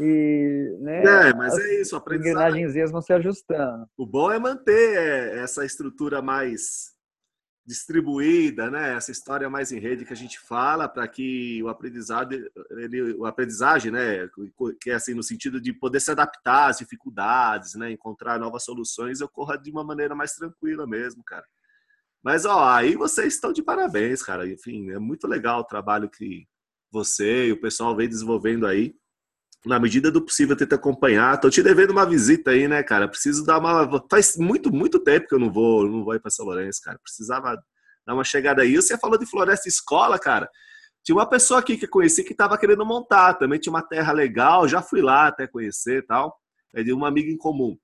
e, 0.00 0.76
né, 0.80 1.28
é, 1.28 1.34
mas 1.34 1.58
é 1.58 1.80
isso, 1.80 1.96
as 1.96 2.02
engrenagenzinhas 2.14 2.90
vão 2.90 3.02
se 3.02 3.12
ajustando. 3.12 3.86
O 3.96 4.06
bom 4.06 4.32
é 4.32 4.38
manter 4.38 4.96
é, 4.96 5.38
essa 5.38 5.64
estrutura 5.64 6.22
mais 6.22 6.92
distribuída, 7.64 8.70
né? 8.70 8.94
Essa 8.94 9.12
história 9.12 9.48
mais 9.48 9.70
em 9.70 9.78
rede 9.78 10.04
que 10.04 10.12
a 10.12 10.16
gente 10.16 10.38
fala 10.40 10.88
para 10.88 11.06
que 11.06 11.62
o 11.62 11.68
aprendizado, 11.68 12.32
ele, 12.70 13.14
o 13.14 13.24
aprendizagem, 13.24 13.92
né? 13.92 14.28
Que 14.80 14.90
é 14.90 14.94
assim 14.94 15.14
no 15.14 15.22
sentido 15.22 15.60
de 15.60 15.72
poder 15.72 16.00
se 16.00 16.10
adaptar 16.10 16.70
às 16.70 16.78
dificuldades, 16.78 17.74
né? 17.74 17.90
Encontrar 17.92 18.38
novas 18.38 18.64
soluções, 18.64 19.20
ocorra 19.20 19.56
de 19.56 19.70
uma 19.70 19.84
maneira 19.84 20.14
mais 20.14 20.32
tranquila 20.32 20.86
mesmo, 20.86 21.22
cara. 21.22 21.44
Mas 22.22 22.44
ó, 22.44 22.68
aí 22.68 22.96
vocês 22.96 23.34
estão 23.34 23.52
de 23.52 23.62
parabéns, 23.62 24.22
cara. 24.22 24.48
Enfim, 24.48 24.90
é 24.90 24.98
muito 24.98 25.26
legal 25.28 25.60
o 25.60 25.64
trabalho 25.64 26.10
que 26.10 26.46
você 26.90 27.46
e 27.46 27.52
o 27.52 27.60
pessoal 27.60 27.96
vem 27.96 28.08
desenvolvendo 28.08 28.66
aí 28.66 28.94
na 29.64 29.78
medida 29.78 30.10
do 30.10 30.20
possível, 30.22 30.56
tenta 30.56 30.74
acompanhar. 30.74 31.38
Tô 31.38 31.48
te 31.48 31.62
devendo 31.62 31.90
uma 31.90 32.04
visita 32.04 32.50
aí, 32.50 32.66
né, 32.66 32.82
cara? 32.82 33.08
Preciso 33.08 33.44
dar 33.44 33.58
uma. 33.58 33.88
Faz 34.10 34.36
muito, 34.36 34.72
muito 34.72 34.98
tempo 34.98 35.28
que 35.28 35.34
eu 35.34 35.38
não 35.38 35.52
vou, 35.52 35.86
não 35.88 36.04
vou 36.04 36.14
ir 36.14 36.20
para 36.20 36.30
São 36.30 36.46
Lourenço, 36.46 36.80
cara. 36.82 36.98
Precisava 37.02 37.56
dar 38.06 38.14
uma 38.14 38.24
chegada 38.24 38.62
aí. 38.62 38.74
Você 38.74 38.98
falou 38.98 39.18
de 39.18 39.26
Floresta 39.26 39.68
Escola, 39.68 40.18
cara. 40.18 40.48
Tinha 41.04 41.16
uma 41.16 41.28
pessoa 41.28 41.60
aqui 41.60 41.76
que 41.76 41.84
eu 41.84 41.90
conheci 41.90 42.24
que 42.24 42.32
estava 42.32 42.58
querendo 42.58 42.84
montar. 42.84 43.34
Também 43.34 43.58
tinha 43.58 43.72
uma 43.72 43.82
terra 43.82 44.12
legal. 44.12 44.68
Já 44.68 44.82
fui 44.82 45.00
lá 45.00 45.28
até 45.28 45.46
conhecer 45.46 45.98
e 45.98 46.02
tal. 46.02 46.36
É 46.74 46.82
de 46.82 46.92
uma 46.92 47.08
amiga 47.08 47.30
em 47.30 47.36
comum. 47.36 47.76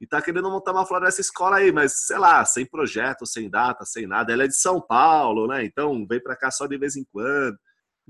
E 0.00 0.06
tá 0.06 0.22
querendo 0.22 0.50
montar 0.50 0.72
uma 0.72 0.86
floresta 0.86 1.20
escola 1.20 1.56
aí, 1.56 1.70
mas 1.70 2.06
sei 2.06 2.16
lá, 2.16 2.42
sem 2.44 2.64
projeto, 2.64 3.26
sem 3.26 3.50
data, 3.50 3.84
sem 3.84 4.06
nada. 4.06 4.32
Ela 4.32 4.44
é 4.44 4.48
de 4.48 4.56
São 4.56 4.80
Paulo, 4.80 5.46
né? 5.46 5.62
Então 5.64 6.06
vem 6.08 6.20
para 6.20 6.34
cá 6.34 6.50
só 6.50 6.66
de 6.66 6.78
vez 6.78 6.96
em 6.96 7.04
quando. 7.12 7.56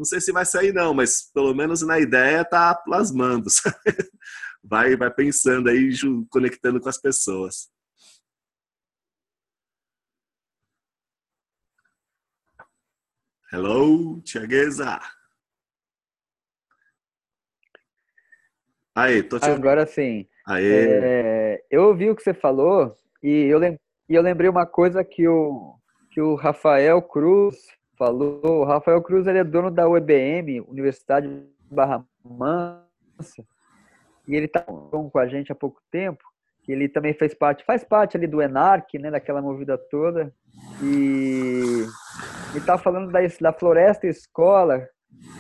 Não 0.01 0.07
sei 0.07 0.19
se 0.19 0.33
vai 0.33 0.47
sair 0.47 0.73
não, 0.73 0.95
mas 0.95 1.31
pelo 1.31 1.55
menos 1.55 1.83
na 1.83 2.01
ideia 2.01 2.43
tá 2.43 2.75
plasmando. 2.75 3.51
Sabe? 3.53 3.77
Vai, 4.65 4.97
vai 4.97 5.13
pensando 5.13 5.69
aí, 5.69 5.91
conectando 6.31 6.81
com 6.81 6.89
as 6.89 6.99
pessoas. 6.99 7.71
Hello, 13.53 14.23
Tiagueza. 14.23 14.99
Aí, 18.95 19.23
tô 19.23 19.39
te 19.39 19.51
Agora 19.51 19.87
sim. 19.87 20.27
É, 20.49 21.63
eu 21.71 21.89
ouvi 21.89 22.09
o 22.09 22.17
que 22.17 22.23
você 22.23 22.33
falou 22.33 22.97
e 23.23 23.45
eu, 23.53 23.59
lem 23.59 23.79
e 24.09 24.15
eu 24.15 24.23
lembrei 24.23 24.49
uma 24.49 24.65
coisa 24.65 25.05
que 25.05 25.29
o, 25.29 25.79
que 26.11 26.23
o 26.23 26.37
Rafael 26.37 27.03
Cruz 27.03 27.79
falou. 28.01 28.41
O 28.43 28.65
Rafael 28.65 29.03
Cruz 29.03 29.27
ele 29.27 29.39
é 29.39 29.45
dono 29.45 29.71
da 29.71 29.87
UEBM, 29.87 30.63
Universidade 30.67 31.29
Barra 31.71 32.03
Mansa, 32.25 33.45
e 34.27 34.35
ele 34.35 34.47
está 34.47 34.63
com 34.63 35.11
a 35.19 35.27
gente 35.29 35.53
há 35.53 35.55
pouco 35.55 35.83
tempo. 35.91 36.25
Que 36.63 36.73
ele 36.73 36.89
também 36.89 37.13
fez 37.13 37.35
parte, 37.35 37.65
faz 37.65 37.85
parte 37.85 38.17
ali 38.17 38.27
do 38.27 38.41
Enarc, 38.41 38.99
né, 38.99 39.11
daquela 39.11 39.43
movida 39.43 39.77
toda. 39.77 40.33
E 40.83 41.85
está 42.55 42.79
falando 42.79 43.11
da, 43.11 43.21
da 43.41 43.53
floresta 43.53 44.07
escola, 44.07 44.87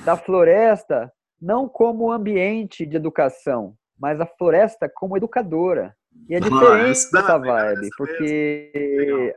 da 0.05 0.17
floresta 0.17 1.11
não 1.41 1.69
como 1.69 2.13
ambiente 2.13 2.85
de 2.85 2.97
educação, 2.97 3.75
mas 3.99 4.21
a 4.21 4.27
floresta 4.27 4.91
como 4.95 5.17
educadora. 5.17 5.95
E 6.29 6.35
é 6.35 6.41
diferente 6.41 6.91
essa 6.91 7.39
vibe, 7.39 7.89
porque 7.97 9.35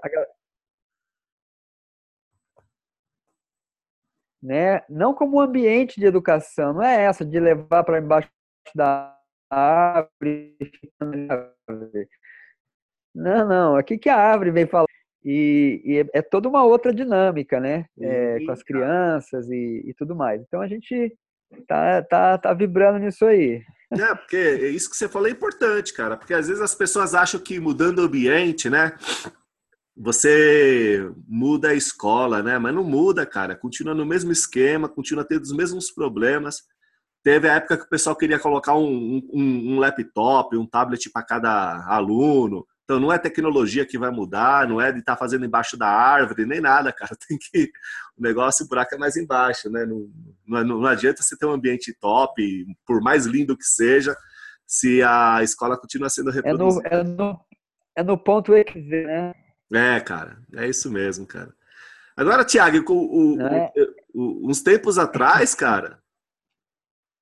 né? 4.44 4.82
Não 4.90 5.14
como 5.14 5.38
um 5.38 5.42
ambiente 5.42 6.00
de 6.00 6.06
educação, 6.06 6.74
não 6.74 6.84
é 6.84 7.06
essa 7.06 7.24
de 7.24 7.40
levar 7.40 7.84
para 7.84 8.00
embaixo 8.00 8.30
da 8.76 9.18
árvore. 9.50 10.58
Não, 13.16 13.48
não. 13.48 13.76
Aqui 13.76 13.98
que 13.98 14.10
a 14.10 14.18
árvore 14.18 14.52
vem 14.52 14.66
falar. 14.66 14.88
E, 15.24 15.82
e 15.86 16.10
é 16.14 16.22
toda 16.22 16.50
uma 16.50 16.64
outra 16.64 16.94
dinâmica, 16.94 17.60
né? 17.60 17.86
É, 18.02 18.44
com 18.44 18.52
as 18.52 18.62
crianças 18.62 19.50
e, 19.50 19.84
e, 19.86 19.94
tudo 19.94 20.16
mais. 20.16 20.42
Então 20.42 20.60
a 20.60 20.68
gente 20.68 21.16
tá, 21.66 22.02
tá, 22.02 22.38
tá 22.38 22.54
vibrando 22.54 23.00
nisso 23.00 23.26
aí. 23.26 23.64
É, 23.92 24.16
porque 24.16 24.38
isso 24.70 24.90
que 24.90 24.98
você 24.98 25.08
falou 25.08 25.28
é 25.28 25.32
importante, 25.32 25.94
cara. 25.94 26.18
Porque 26.18 26.34
às 26.34 26.48
vezes 26.48 26.62
as 26.62 26.76
pessoas 26.76 27.14
acham 27.14 27.40
que 27.40 27.60
mudando 27.60 28.00
o 28.00 28.06
ambiente, 28.06 28.70
né? 28.70 28.92
Você 29.96 31.08
muda 31.28 31.70
a 31.70 31.76
escola, 31.76 32.42
né? 32.42 32.58
Mas 32.58 32.74
não 32.74 32.84
muda, 32.84 33.26
cara. 33.26 33.56
Continua 33.56 33.94
no 33.94 34.06
mesmo 34.06 34.32
esquema, 34.32 34.90
continua 34.90 35.24
tendo 35.24 35.44
os 35.44 35.56
mesmos 35.56 35.92
problemas. 35.92 36.64
Teve 37.24 37.48
a 37.48 37.54
época 37.54 37.78
que 37.78 37.86
o 37.86 37.90
pessoal 37.90 38.16
queria 38.16 38.40
colocar 38.40 38.76
um, 38.76 39.22
um, 39.32 39.74
um 39.74 39.80
laptop, 39.80 40.58
um 40.58 40.66
tablet 40.66 41.10
para 41.12 41.24
cada 41.24 41.86
aluno. 41.88 42.66
Então 42.84 43.00
não 43.00 43.14
é 43.14 43.18
tecnologia 43.18 43.86
que 43.86 43.98
vai 43.98 44.12
mudar, 44.12 44.68
não 44.68 44.82
é 44.82 44.92
de 44.92 45.00
estar 45.00 45.14
tá 45.14 45.20
fazendo 45.20 45.46
embaixo 45.46 45.78
da 45.78 45.88
árvore, 45.88 46.46
nem 46.46 46.60
nada, 46.60 46.92
cara. 46.92 47.16
Tem 47.28 47.38
que. 47.38 47.72
O 48.18 48.22
negócio, 48.22 48.66
o 48.66 48.68
buraco 48.68 48.96
é 48.96 48.98
mais 48.98 49.16
embaixo, 49.16 49.70
né? 49.70 49.86
Não, 49.86 50.10
não, 50.46 50.80
não 50.80 50.86
adianta 50.86 51.22
você 51.22 51.38
ter 51.38 51.46
um 51.46 51.54
ambiente 51.54 51.96
top, 52.00 52.66
por 52.86 53.02
mais 53.02 53.26
lindo 53.26 53.58
que 53.58 53.64
seja, 53.64 54.16
se 54.66 55.02
a 55.02 55.42
escola 55.44 55.78
continua 55.78 56.10
sendo 56.10 56.30
reproduzida. 56.30 56.88
É 56.90 57.04
no, 57.04 57.04
é 57.04 57.04
no, 57.04 57.40
é 57.98 58.04
no 58.04 58.18
ponto 58.18 58.54
X, 58.54 58.86
né? 58.86 59.34
É, 59.74 60.00
cara, 60.00 60.38
é 60.56 60.68
isso 60.68 60.92
mesmo, 60.92 61.26
cara. 61.26 61.54
Agora, 62.16 62.46
Tiago, 62.46 62.78
o, 62.92 63.36
o, 63.36 63.42
é. 63.42 63.72
o, 64.14 64.50
uns 64.50 64.62
tempos 64.62 65.00
atrás, 65.00 65.56
cara, 65.56 66.00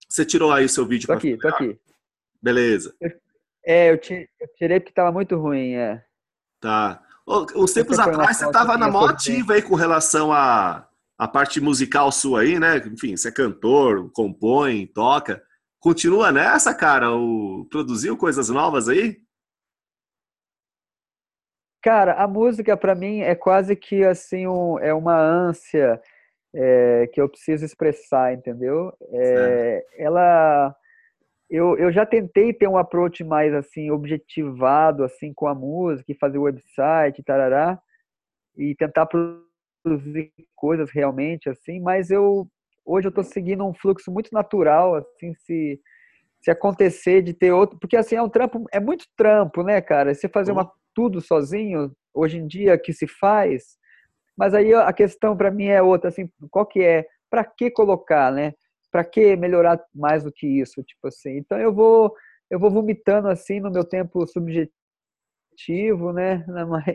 você 0.09 0.25
tirou 0.25 0.51
aí 0.51 0.65
o 0.65 0.69
seu 0.69 0.85
vídeo. 0.85 1.07
Tô 1.07 1.13
aqui, 1.13 1.37
tô 1.37 1.47
aqui. 1.47 1.79
Beleza. 2.41 2.93
É, 3.65 3.91
eu 3.91 3.97
tirei 3.97 4.79
porque 4.79 4.91
tava 4.91 5.11
muito 5.11 5.37
ruim, 5.37 5.73
é. 5.73 6.03
Tá. 6.59 7.01
Uns 7.55 7.71
tempos 7.71 7.97
atrás 7.99 8.37
você 8.37 8.51
tava 8.51 8.77
na 8.77 8.89
maior 8.89 9.11
ativa 9.11 9.53
aí 9.53 9.61
com 9.61 9.75
relação 9.75 10.33
à 10.33 10.87
a, 11.17 11.25
a 11.25 11.27
parte 11.27 11.61
musical 11.61 12.11
sua 12.11 12.41
aí, 12.41 12.59
né? 12.59 12.77
Enfim, 12.77 13.15
você 13.15 13.29
é 13.29 13.31
cantor, 13.31 14.11
compõe, 14.11 14.87
toca. 14.87 15.41
Continua 15.79 16.31
nessa, 16.31 16.73
cara? 16.73 17.15
O, 17.15 17.65
produziu 17.69 18.17
coisas 18.17 18.49
novas 18.49 18.89
aí? 18.89 19.21
Cara, 21.81 22.13
a 22.13 22.27
música 22.27 22.77
para 22.77 22.93
mim 22.93 23.21
é 23.21 23.33
quase 23.33 23.75
que 23.75 24.03
assim 24.03 24.45
um, 24.45 24.77
é 24.77 24.93
uma 24.93 25.19
ânsia 25.19 25.99
é, 26.53 27.07
que 27.11 27.19
eu 27.19 27.27
preciso 27.27 27.65
expressar, 27.65 28.33
entendeu? 28.33 28.93
É, 29.13 29.83
ela, 29.97 30.75
eu, 31.49 31.75
eu 31.77 31.91
já 31.91 32.05
tentei 32.05 32.53
ter 32.53 32.67
um 32.67 32.77
approach 32.77 33.23
mais 33.23 33.51
assim 33.53 33.89
objetivado 33.89 35.03
assim 35.03 35.33
com 35.33 35.47
a 35.47 35.55
música, 35.55 36.11
e 36.11 36.17
fazer 36.17 36.37
website, 36.37 37.23
tarará, 37.23 37.79
e 38.55 38.75
tentar 38.75 39.07
produzir 39.07 40.31
coisas 40.55 40.91
realmente 40.91 41.49
assim, 41.49 41.79
mas 41.79 42.11
eu 42.11 42.47
hoje 42.85 43.07
eu 43.07 43.09
estou 43.09 43.23
seguindo 43.23 43.65
um 43.65 43.73
fluxo 43.73 44.11
muito 44.11 44.29
natural, 44.33 44.95
assim, 44.95 45.33
se 45.35 45.79
se 46.43 46.49
acontecer 46.49 47.21
de 47.21 47.33
ter 47.35 47.51
outro, 47.51 47.77
porque 47.79 47.95
assim 47.95 48.15
é 48.15 48.21
um 48.21 48.29
trampo, 48.29 48.65
é 48.71 48.79
muito 48.79 49.05
trampo, 49.15 49.61
né, 49.61 49.79
cara? 49.79 50.13
Você 50.13 50.27
fazer 50.27 50.51
uma 50.51 50.71
tudo 50.93 51.21
sozinho, 51.21 51.91
hoje 52.13 52.37
em 52.37 52.47
dia 52.47 52.77
que 52.77 52.93
se 52.93 53.07
faz, 53.07 53.77
mas 54.37 54.53
aí 54.53 54.73
a 54.73 54.91
questão 54.93 55.35
para 55.35 55.51
mim 55.51 55.67
é 55.67 55.81
outra, 55.81 56.09
assim, 56.09 56.29
qual 56.49 56.65
que 56.65 56.81
é? 56.81 57.05
Para 57.29 57.43
que 57.45 57.69
colocar, 57.69 58.31
né? 58.31 58.53
Para 58.91 59.03
que 59.03 59.35
melhorar 59.35 59.79
mais 59.93 60.23
do 60.23 60.31
que 60.31 60.47
isso, 60.47 60.83
tipo 60.83 61.07
assim? 61.07 61.37
Então 61.37 61.59
eu 61.59 61.73
vou 61.73 62.13
eu 62.49 62.59
vou 62.59 62.69
vomitando 62.69 63.29
assim 63.29 63.61
no 63.61 63.71
meu 63.71 63.85
tempo 63.85 64.27
subjetivo, 64.27 66.11
né? 66.11 66.45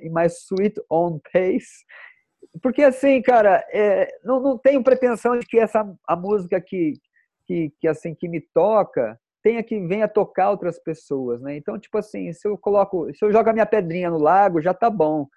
Em 0.03 0.11
mais 0.11 0.45
sweet 0.45 0.79
on 0.91 1.19
pace. 1.33 1.85
Porque 2.63 2.83
assim, 2.83 3.23
cara, 3.23 3.65
é, 3.73 4.09
não, 4.23 4.41
não 4.41 4.59
tenho 4.59 4.85
pretensão 4.85 5.39
de 5.39 5.47
que 5.47 5.59
essa 5.59 5.83
a 6.07 6.17
música 6.17 6.61
que, 6.61 6.95
que, 7.47 7.73
que 7.81 7.89
assim 7.89 8.15
que 8.15 8.29
me 8.29 8.41
toca 8.41 9.19
tenha 9.47 9.63
que 9.63 9.79
venha 9.79 10.09
tocar 10.09 10.51
outras 10.51 10.77
pessoas, 10.77 11.41
né? 11.41 11.57
Então, 11.57 11.79
tipo 11.79 11.97
assim, 11.97 12.33
se 12.33 12.49
eu 12.49 12.59
coloco, 12.59 13.07
se 13.15 13.25
eu 13.25 13.31
jogo 13.31 13.49
a 13.49 13.53
minha 13.53 13.65
pedrinha 13.65 14.11
no 14.11 14.19
lago, 14.19 14.61
já 14.61 14.75
tá 14.75 14.91
bom, 14.91 15.29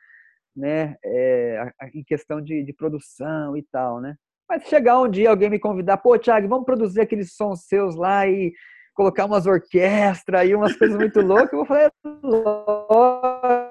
né? 0.55 0.95
É, 1.05 1.71
em 1.93 2.03
questão 2.03 2.41
de, 2.41 2.63
de 2.63 2.73
produção 2.73 3.55
e 3.55 3.61
tal, 3.71 4.01
né? 4.01 4.15
Mas 4.49 4.63
chegar 4.63 4.99
um 4.99 5.07
dia 5.07 5.29
alguém 5.29 5.47
me 5.47 5.59
convidar, 5.59 5.97
pô, 5.97 6.17
Thiago, 6.17 6.47
vamos 6.47 6.65
produzir 6.65 7.01
aqueles 7.01 7.35
sons 7.35 7.67
seus 7.67 7.95
lá 7.95 8.27
e 8.27 8.51
colocar 8.95 9.25
umas 9.25 9.45
orquestras 9.45 10.49
e 10.49 10.55
umas 10.55 10.75
coisas 10.75 10.97
muito 10.97 11.21
loucas, 11.21 11.53
eu 11.53 11.59
vou 11.59 11.67
falar, 11.67 11.91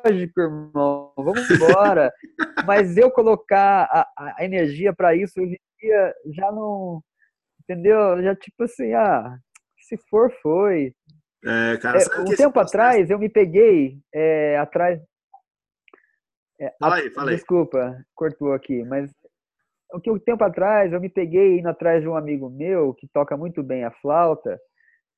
lógico, 0.07 0.41
irmão, 0.41 1.13
vamos 1.17 1.51
embora. 1.51 2.13
Mas 2.65 2.97
eu 2.97 3.11
colocar 3.11 3.89
a, 3.91 4.37
a 4.39 4.45
energia 4.45 4.95
para 4.95 5.17
isso 5.17 5.41
hoje 5.41 5.55
em 5.55 5.87
dia 5.89 6.15
já 6.27 6.53
não, 6.53 7.03
entendeu? 7.61 8.23
Já 8.23 8.37
tipo 8.37 8.63
assim, 8.63 8.95
ah, 8.95 9.37
se 9.89 9.97
for, 10.09 10.31
foi. 10.43 10.95
É, 11.45 11.77
cara, 11.79 11.99
é, 11.99 12.21
um 12.21 12.37
tempo 12.37 12.59
atrás 12.61 13.11
eu 13.11 13.19
me 13.19 13.29
peguei 13.29 13.99
é, 14.13 14.59
atrás. 14.59 15.01
É, 16.61 16.75
fala 16.79 16.97
aí, 16.97 17.11
fala 17.11 17.31
aí. 17.31 17.37
Desculpa, 17.37 18.05
cortou 18.15 18.53
aqui, 18.53 18.85
mas 18.85 19.11
o 19.93 20.01
que 20.01 20.11
um 20.11 20.19
tempo 20.19 20.45
atrás 20.45 20.93
eu 20.93 21.01
me 21.01 21.09
peguei 21.09 21.59
indo 21.59 21.69
atrás 21.69 22.03
de 22.03 22.09
um 22.09 22.17
amigo 22.17 22.51
meu 22.51 22.93
que 22.93 23.09
toca 23.09 23.37
muito 23.37 23.63
bem 23.63 23.85
a 23.85 23.91
flauta, 23.91 24.61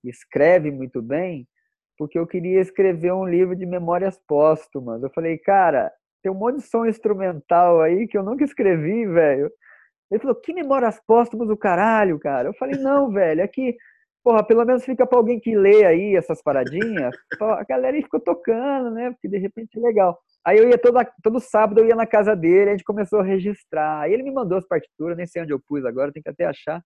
escreve 0.05 0.71
muito 0.71 1.03
bem, 1.03 1.49
porque 1.99 2.19
eu 2.19 2.27
queria 2.27 2.61
escrever 2.61 3.13
um 3.13 3.27
livro 3.27 3.57
de 3.57 3.67
memórias 3.67 4.19
póstumas. 4.29 5.03
Eu 5.03 5.11
falei, 5.11 5.39
cara, 5.39 5.91
tem 6.23 6.31
um 6.31 6.37
monte 6.37 6.57
de 6.57 6.63
som 6.63 6.87
instrumental 6.87 7.81
aí 7.81 8.07
que 8.07 8.17
eu 8.17 8.23
nunca 8.23 8.45
escrevi, 8.45 9.07
velho. 9.07 9.51
Ele 10.11 10.21
falou, 10.21 10.37
que 10.37 10.53
memórias 10.53 11.01
póstumas 11.07 11.49
do 11.49 11.57
caralho, 11.57 12.19
cara? 12.19 12.49
Eu 12.49 12.55
falei, 12.55 12.79
não, 12.81 13.11
velho, 13.13 13.41
é 13.41 13.49
que 13.49 13.77
porra, 14.23 14.45
pelo 14.45 14.65
menos 14.65 14.85
fica 14.85 15.07
para 15.07 15.19
alguém 15.19 15.41
que 15.41 15.57
lê 15.57 15.85
aí 15.85 16.17
essas 16.17 16.43
paradinhas. 16.43 17.15
a 17.41 17.65
galera 17.65 17.97
aí 17.97 18.03
ficou 18.03 18.21
tocando, 18.21 18.91
né? 18.91 19.11
Porque 19.11 19.29
de 19.29 19.39
repente 19.39 19.79
é 19.79 19.81
legal. 19.81 20.19
Aí 20.45 20.59
eu 20.59 20.69
ia 20.69 20.79
todo, 20.79 20.99
todo 21.23 21.41
sábado, 21.41 21.81
eu 21.81 21.87
ia 21.87 21.95
na 21.95 22.07
casa 22.07 22.35
dele, 22.35 22.71
a 22.71 22.73
gente 22.73 22.85
começou 22.85 23.21
a 23.21 23.25
registrar. 23.25 24.01
Aí 24.01 24.13
ele 24.13 24.23
me 24.23 24.33
mandou 24.33 24.59
as 24.59 24.67
partituras, 24.67 25.17
nem 25.17 25.27
sei 25.27 25.43
onde 25.43 25.53
eu 25.53 25.61
pus 25.61 25.85
agora, 25.85 26.13
tem 26.13 26.23
que 26.23 26.31
até 26.31 26.45
achar. 26.45 26.83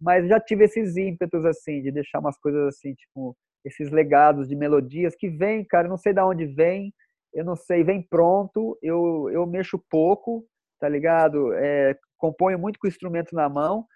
Mas 0.00 0.28
já 0.28 0.38
tive 0.40 0.64
esses 0.64 0.96
ímpetos, 0.96 1.44
assim, 1.44 1.82
de 1.82 1.90
deixar 1.90 2.18
umas 2.18 2.38
coisas 2.38 2.68
assim, 2.68 2.94
tipo, 2.94 3.36
esses 3.64 3.90
legados 3.90 4.48
de 4.48 4.54
melodias 4.54 5.14
que 5.16 5.28
vem, 5.28 5.64
cara, 5.64 5.86
eu 5.86 5.90
não 5.90 5.96
sei 5.98 6.12
de 6.12 6.20
onde 6.20 6.46
vem, 6.46 6.92
eu 7.32 7.44
não 7.44 7.56
sei, 7.56 7.82
vem 7.82 8.02
pronto, 8.02 8.78
eu, 8.82 9.28
eu 9.30 9.46
mexo 9.46 9.82
pouco, 9.90 10.46
tá 10.78 10.88
ligado? 10.88 11.52
É, 11.54 11.96
componho 12.18 12.58
muito 12.58 12.78
com 12.78 12.86
o 12.86 12.90
instrumento 12.90 13.34
na 13.34 13.48
mão, 13.48 13.86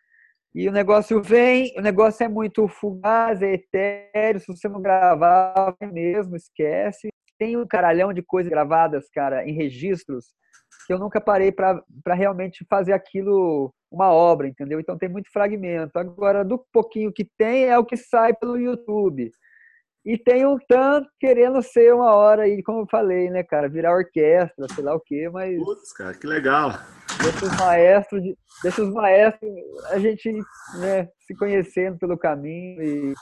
e 0.54 0.68
o 0.68 0.72
negócio 0.72 1.22
vem, 1.22 1.72
o 1.78 1.80
negócio 1.80 2.24
é 2.24 2.28
muito 2.28 2.66
fugaz, 2.66 3.40
é 3.40 3.54
etéreo, 3.54 4.40
se 4.40 4.46
você 4.46 4.68
não 4.68 4.82
gravar 4.82 5.76
mesmo, 5.92 6.34
esquece. 6.36 7.08
Tem 7.38 7.56
um 7.56 7.66
caralhão 7.66 8.12
de 8.12 8.22
coisas 8.22 8.50
gravadas, 8.50 9.08
cara, 9.10 9.48
em 9.48 9.52
registros, 9.52 10.26
que 10.86 10.92
eu 10.92 10.98
nunca 10.98 11.20
parei 11.20 11.52
para 11.52 12.14
realmente 12.14 12.66
fazer 12.68 12.92
aquilo 12.92 13.72
uma 13.90 14.12
obra, 14.12 14.48
entendeu? 14.48 14.78
Então 14.80 14.98
tem 14.98 15.08
muito 15.08 15.30
fragmento. 15.32 15.98
Agora, 15.98 16.44
do 16.44 16.58
pouquinho 16.72 17.12
que 17.12 17.24
tem, 17.38 17.64
é 17.64 17.78
o 17.78 17.84
que 17.84 17.96
sai 17.96 18.34
pelo 18.34 18.58
YouTube. 18.58 19.30
E 20.04 20.16
tem 20.16 20.46
um 20.46 20.56
tanto 20.66 21.08
querendo 21.18 21.60
ser 21.62 21.94
uma 21.94 22.14
hora 22.14 22.44
aí, 22.44 22.62
como 22.62 22.80
eu 22.80 22.86
falei, 22.90 23.28
né, 23.30 23.42
cara? 23.42 23.68
Virar 23.68 23.94
orquestra, 23.94 24.66
sei 24.74 24.82
lá 24.82 24.94
o 24.94 25.00
quê, 25.00 25.28
mas. 25.28 25.58
Putz, 25.62 25.92
cara, 25.92 26.14
que 26.14 26.26
legal. 26.26 26.72
Desses 27.22 27.58
maestros, 27.58 28.22
desses 28.62 28.88
maestros, 28.92 29.50
a 29.90 29.98
gente 29.98 30.32
né, 30.78 31.08
se 31.18 31.34
conhecendo 31.34 31.98
pelo 31.98 32.18
caminho 32.18 32.82
e. 32.82 33.14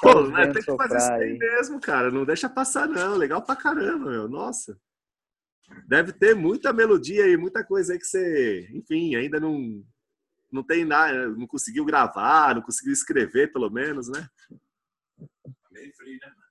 Pô, 0.00 0.22
né, 0.28 0.52
tem 0.52 0.62
que 0.62 0.76
fazer 0.76 0.96
isso 0.96 1.12
aí 1.12 1.38
mesmo, 1.38 1.80
cara. 1.80 2.10
Não 2.10 2.24
deixa 2.24 2.48
passar, 2.48 2.88
não. 2.88 3.16
Legal 3.16 3.42
pra 3.42 3.56
caramba, 3.56 4.10
meu. 4.10 4.28
Nossa. 4.28 4.78
Deve 5.86 6.12
ter 6.12 6.34
muita 6.34 6.72
melodia 6.72 7.24
aí, 7.24 7.36
muita 7.36 7.64
coisa 7.64 7.92
aí 7.92 7.98
que 7.98 8.06
você, 8.06 8.68
enfim, 8.72 9.16
ainda 9.16 9.40
não, 9.40 9.84
não 10.50 10.62
tem 10.62 10.84
nada, 10.84 11.28
não 11.28 11.46
conseguiu 11.46 11.84
gravar, 11.84 12.54
não 12.54 12.62
conseguiu 12.62 12.92
escrever, 12.92 13.52
pelo 13.52 13.68
menos, 13.68 14.08
né? 14.08 14.28
Bem 15.72 15.92
frio, 15.92 16.18
né? 16.22 16.45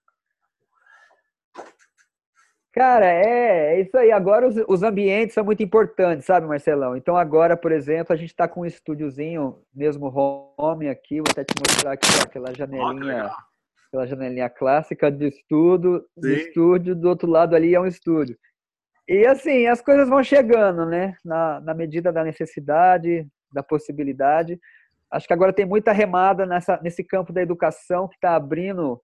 Cara, 2.76 3.06
é, 3.06 3.78
é 3.78 3.82
isso 3.82 3.98
aí. 3.98 4.12
Agora 4.12 4.46
os, 4.46 4.58
os, 4.68 4.84
ambientes 4.84 5.34
são 5.34 5.46
muito 5.46 5.64
importantes, 5.64 6.26
sabe, 6.26 6.46
Marcelão? 6.46 6.98
Então 6.98 7.16
agora, 7.16 7.56
por 7.56 7.72
exemplo, 7.72 8.12
a 8.12 8.18
gente 8.18 8.32
está 8.32 8.50
com 8.50 8.62
um 8.62 8.66
estúdiozinho, 8.66 9.62
mesmo 9.74 10.12
home 10.58 10.90
aqui, 10.90 11.22
vou 11.22 11.28
até 11.32 11.46
te 11.46 11.54
mostrar 11.58 11.94
aqui 11.94 12.10
aquela 12.22 12.54
janelinha, 12.54 13.32
aquela 13.88 14.06
janelinha 14.06 14.50
clássica 14.50 15.10
de 15.10 15.30
estudo, 15.30 16.06
do 16.18 16.30
estúdio, 16.30 16.94
do 16.94 17.08
outro 17.08 17.30
lado 17.30 17.56
ali 17.56 17.74
é 17.74 17.80
um 17.80 17.88
estúdio. 17.88 18.38
E 19.08 19.26
assim, 19.26 19.68
as 19.68 19.80
coisas 19.80 20.10
vão 20.10 20.22
chegando, 20.22 20.86
né? 20.86 21.16
Na, 21.24 21.62
na 21.62 21.74
medida 21.74 22.12
da 22.12 22.26
necessidade, 22.26 23.26
da 23.54 23.64
possibilidade. 23.64 24.60
Acho 25.10 25.26
que 25.26 25.34
agora 25.34 25.54
tem 25.54 25.66
muita 25.66 25.94
remada 25.94 26.46
nessa, 26.46 26.78
nesse 26.84 27.06
campo 27.06 27.32
da 27.32 27.42
educação 27.42 28.06
que 28.10 28.16
está 28.16 28.36
abrindo 28.36 29.02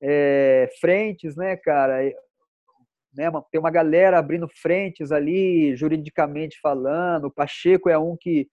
é, 0.00 0.70
frentes, 0.80 1.34
né, 1.34 1.56
cara? 1.56 1.96
Né, 3.18 3.28
tem 3.50 3.58
uma 3.58 3.70
galera 3.70 4.16
abrindo 4.16 4.46
frentes 4.46 5.10
ali, 5.10 5.74
juridicamente 5.74 6.56
falando. 6.62 7.24
O 7.24 7.30
Pacheco 7.32 7.90
é 7.90 7.98
um 7.98 8.16
que 8.16 8.46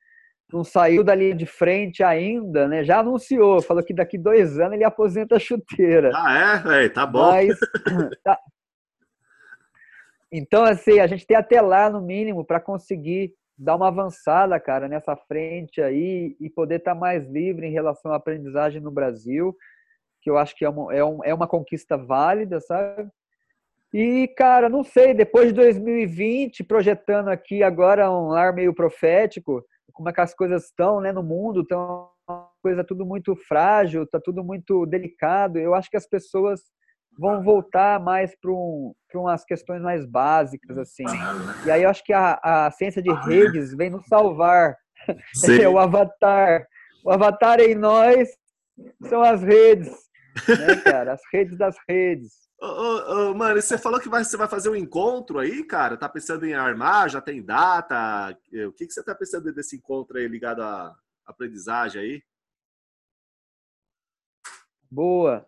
não 0.51 0.63
saiu 0.63 1.04
da 1.04 1.13
linha 1.13 1.36
de 1.36 1.45
frente 1.45 2.01
ainda, 2.01 2.67
né? 2.67 2.84
Já 2.84 3.01
anunciou, 3.01 3.62
falou 3.62 3.84
que 3.84 3.93
daqui 3.93 4.17
dois 4.17 4.60
anos 4.60 4.73
ele 4.73 4.84
aposenta 4.84 5.36
a 5.36 5.39
chuteira. 5.39 6.10
Ah, 6.15 6.63
é? 6.82 6.89
tá 6.89 7.06
bom. 7.06 7.30
Mas, 7.32 7.60
tá... 8.23 8.39
Então, 10.32 10.63
assim, 10.63 10.99
a 10.99 11.06
gente 11.06 11.28
tem 11.28 11.38
até 11.38 11.62
lá, 11.62 11.88
no 11.88 12.01
mínimo, 12.01 12.43
para 12.43 12.60
conseguir 12.60 13.36
dar 13.56 13.75
uma 13.75 13.89
avançada, 13.89 14.60
cara, 14.60 14.88
nessa 14.88 15.15
frente 15.15 15.80
aí 15.80 16.36
e 16.39 16.49
poder 16.49 16.78
estar 16.78 16.95
tá 16.95 16.99
mais 16.99 17.23
livre 17.30 17.67
em 17.67 17.71
relação 17.71 18.12
à 18.12 18.15
aprendizagem 18.15 18.82
no 18.82 18.89
Brasil, 18.89 19.56
que 20.23 20.30
eu 20.32 20.39
acho 20.39 20.56
que 20.56 20.65
é 20.65 20.69
uma, 20.69 20.91
é, 20.91 21.06
um, 21.06 21.23
é 21.23 21.34
uma 21.36 21.47
conquista 21.47 21.95
válida, 21.95 22.60
sabe? 22.60 23.08
E, 23.97 24.27
cara, 24.27 24.67
não 24.67 24.84
sei, 24.84 25.13
depois 25.13 25.47
de 25.47 25.53
2020, 25.53 26.65
projetando 26.65 27.29
aqui 27.29 27.63
agora 27.63 28.12
um 28.12 28.27
lar 28.27 28.53
meio 28.53 28.73
profético, 28.73 29.63
como 29.93 30.10
é 30.10 30.12
que 30.12 30.19
as 30.19 30.36
coisas 30.36 30.65
estão 30.65 30.99
né, 30.99 31.13
no 31.13 31.23
mundo, 31.23 31.62
estão 31.62 32.10
coisa 32.62 32.84
tudo 32.84 33.05
muito 33.05 33.34
frágil, 33.47 34.05
tá 34.05 34.19
tudo 34.19 34.43
muito 34.43 34.86
delicado. 34.86 35.58
Eu 35.58 35.73
acho 35.73 35.89
que 35.89 35.95
as 35.95 36.05
pessoas 36.05 36.60
vão 37.17 37.41
voltar 37.41 37.97
mais 38.01 38.36
para 38.38 38.51
um, 38.51 38.93
umas 39.13 39.45
questões 39.45 39.81
mais 39.81 40.05
básicas, 40.05 40.77
assim. 40.77 41.05
E 41.65 41.71
aí 41.71 41.84
eu 41.84 41.89
acho 41.89 42.03
que 42.03 42.12
a, 42.12 42.38
a 42.43 42.71
ciência 42.71 43.01
de 43.01 43.13
redes 43.13 43.73
vem 43.73 43.89
nos 43.89 44.05
salvar. 44.08 44.75
É 45.62 45.69
o 45.69 45.79
avatar. 45.79 46.65
O 47.05 47.12
avatar 47.12 47.62
em 47.62 47.75
nós 47.75 48.27
são 49.08 49.21
as 49.21 49.41
redes, 49.41 49.89
né, 50.49 50.75
cara? 50.84 51.13
As 51.13 51.21
redes 51.31 51.58
das 51.58 51.77
redes. 51.88 52.44
Ô, 52.60 52.65
ô, 52.65 53.32
ô, 53.32 53.34
mano, 53.34 53.62
você 53.62 53.78
falou 53.78 54.00
que 54.00 54.08
vai, 54.08 54.24
você 54.24 54.38
vai 54.38 54.48
fazer 54.48 54.70
um 54.70 54.76
encontro 54.76 55.39
aí, 55.39 55.63
cara? 55.63 55.98
Tá 55.98 56.08
pensando 56.08 56.46
em 56.46 56.54
armar? 56.54 57.10
Já 57.10 57.20
tem 57.20 57.44
data? 57.44 58.38
O 58.68 58.72
que, 58.72 58.88
que 58.88 58.94
você 58.94 59.04
tá 59.04 59.13
pensando 59.13 59.54
desse 59.54 59.76
encontro 59.76 60.18
aí 60.18 60.28
ligado 60.28 60.62
à 60.62 60.96
aprendizagem 61.26 62.02
aí? 62.02 62.24
Boa. 64.89 65.46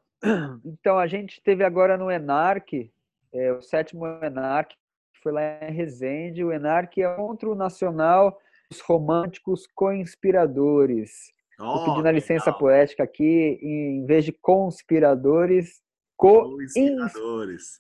Então, 0.66 0.98
a 0.98 1.08
gente 1.08 1.42
teve 1.42 1.64
agora 1.64 1.98
no 1.98 2.12
ENARC, 2.12 2.92
é, 3.32 3.52
o 3.54 3.62
sétimo 3.62 4.06
ENARC, 4.06 4.72
que 5.14 5.22
foi 5.22 5.32
lá 5.32 5.42
em 5.42 5.72
Resende. 5.72 6.44
O 6.44 6.52
ENARC 6.52 6.98
é 6.98 7.08
o 7.08 7.14
Encontro 7.14 7.56
Nacional 7.56 8.38
dos 8.70 8.82
Românticos 8.82 9.68
Conspiradores. 9.74 11.32
Oh, 11.60 11.86
pedindo 11.86 12.08
a 12.08 12.12
licença 12.12 12.52
poética 12.54 13.04
aqui, 13.04 13.58
em 13.62 14.06
vez 14.06 14.26
de 14.26 14.32
conspiradores, 14.32 15.82
co-inspiradores. 16.18 17.80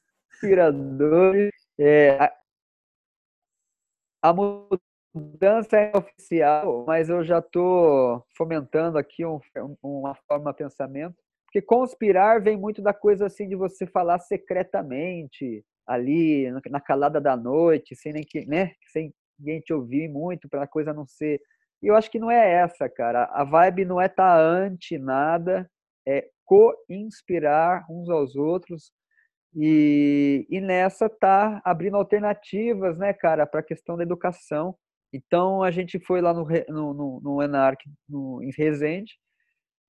É, 1.80 2.12
a, 2.12 2.34
a 4.23 4.34
mudança 5.13 5.78
é 5.78 5.91
oficial, 5.97 6.86
mas 6.86 7.10
eu 7.10 7.23
já 7.23 7.39
estou 7.39 8.23
fomentando 8.38 8.97
aqui 8.97 9.26
um, 9.26 9.39
uma 9.82 10.15
forma 10.28 10.52
de 10.52 10.58
pensamento. 10.58 11.15
Porque 11.45 11.62
conspirar 11.62 12.41
vem 12.41 12.58
muito 12.58 12.82
da 12.82 12.93
coisa 12.93 13.26
assim 13.26 13.47
de 13.47 13.56
você 13.56 13.88
falar 13.88 14.19
secretamente, 14.19 15.63
ali 15.88 16.52
na 16.69 16.82
calada 16.82 17.21
da 17.21 17.38
noite, 17.38 17.95
sem 17.95 18.12
nem 18.12 18.23
que, 18.23 18.45
né, 18.45 18.73
sem 18.91 19.13
ninguém 19.39 19.62
te 19.62 19.73
ouvir 19.73 20.10
muito, 20.10 20.50
para 20.50 20.63
a 20.63 20.67
coisa 20.67 20.93
não 20.93 21.08
ser. 21.08 21.41
E 21.82 21.88
eu 21.88 21.95
acho 21.95 22.12
que 22.12 22.19
não 22.19 22.30
é 22.30 22.54
essa, 22.54 22.89
cara. 22.89 23.26
A 23.32 23.43
vibe 23.43 23.86
não 23.86 24.02
é 24.02 24.10
tá 24.10 24.38
anti 24.38 24.97
nada, 24.97 25.69
é 26.08 26.30
co-inspirar 26.46 27.86
uns 27.89 28.10
aos 28.10 28.36
outros, 28.36 28.91
e, 29.54 30.48
e 30.50 30.62
nessa 30.62 31.10
tá 31.10 31.62
abrindo 31.65 31.98
alternativas, 31.98 32.98
né, 32.98 33.13
cara, 33.13 33.46
para 33.46 33.60
a 33.60 33.63
questão 33.63 33.98
da 33.98 34.04
educação. 34.04 34.76
Então 35.12 35.63
a 35.63 35.72
gente 35.72 36.00
foi 36.00 36.22
lá 36.22 36.34
no, 36.34 36.46
no, 36.70 36.93
no, 36.93 37.22
no 37.22 37.43
Enarc, 37.43 37.84
no, 38.08 38.41
em 38.41 38.52
Resende, 38.52 39.13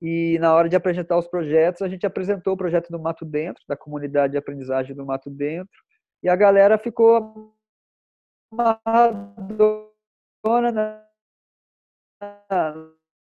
e 0.01 0.37
na 0.39 0.53
hora 0.53 0.69
de 0.69 0.75
apresentar 0.75 1.17
os 1.17 1.27
projetos, 1.27 1.81
a 1.81 1.89
gente 1.89 2.05
apresentou 2.05 2.53
o 2.53 2.57
projeto 2.57 2.89
do 2.89 2.99
Mato 2.99 3.25
Dentro, 3.25 3.63
da 3.67 3.75
comunidade 3.75 4.31
de 4.31 4.37
aprendizagem 4.37 4.95
do 4.95 5.05
Mato 5.05 5.29
Dentro, 5.29 5.77
e 6.23 6.29
a 6.29 6.35
galera 6.35 6.77
ficou 6.77 7.53
amarradona 8.51 9.91
na, 10.71 11.03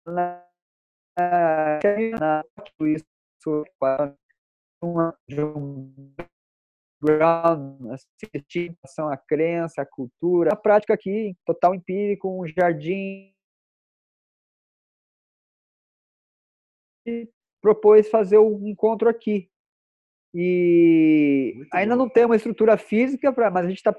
na, 0.07 0.48
isso 2.81 3.64
uma, 4.83 5.16
de 5.28 5.42
um 5.42 5.92
ground, 7.00 7.92
assistir 7.92 8.76
a 8.98 9.16
crença, 9.16 9.83
a 9.83 9.87
cultura, 9.87 10.52
a 10.52 10.57
prática 10.57 10.94
aqui, 10.94 11.37
total 11.44 11.74
empírico, 11.74 12.28
um 12.28 12.46
jardim. 12.46 13.33
E 17.07 17.28
propôs 17.61 18.09
fazer 18.09 18.38
o 18.38 18.57
um 18.57 18.68
encontro 18.68 19.09
aqui. 19.09 19.50
E 20.35 21.52
Muito 21.57 21.74
ainda 21.74 21.96
bom. 21.96 22.02
não 22.02 22.09
tem 22.09 22.24
uma 22.26 22.37
estrutura 22.37 22.76
física, 22.76 23.33
pra, 23.33 23.50
mas 23.50 23.64
a 23.64 23.68
gente 23.68 23.78
está 23.78 23.92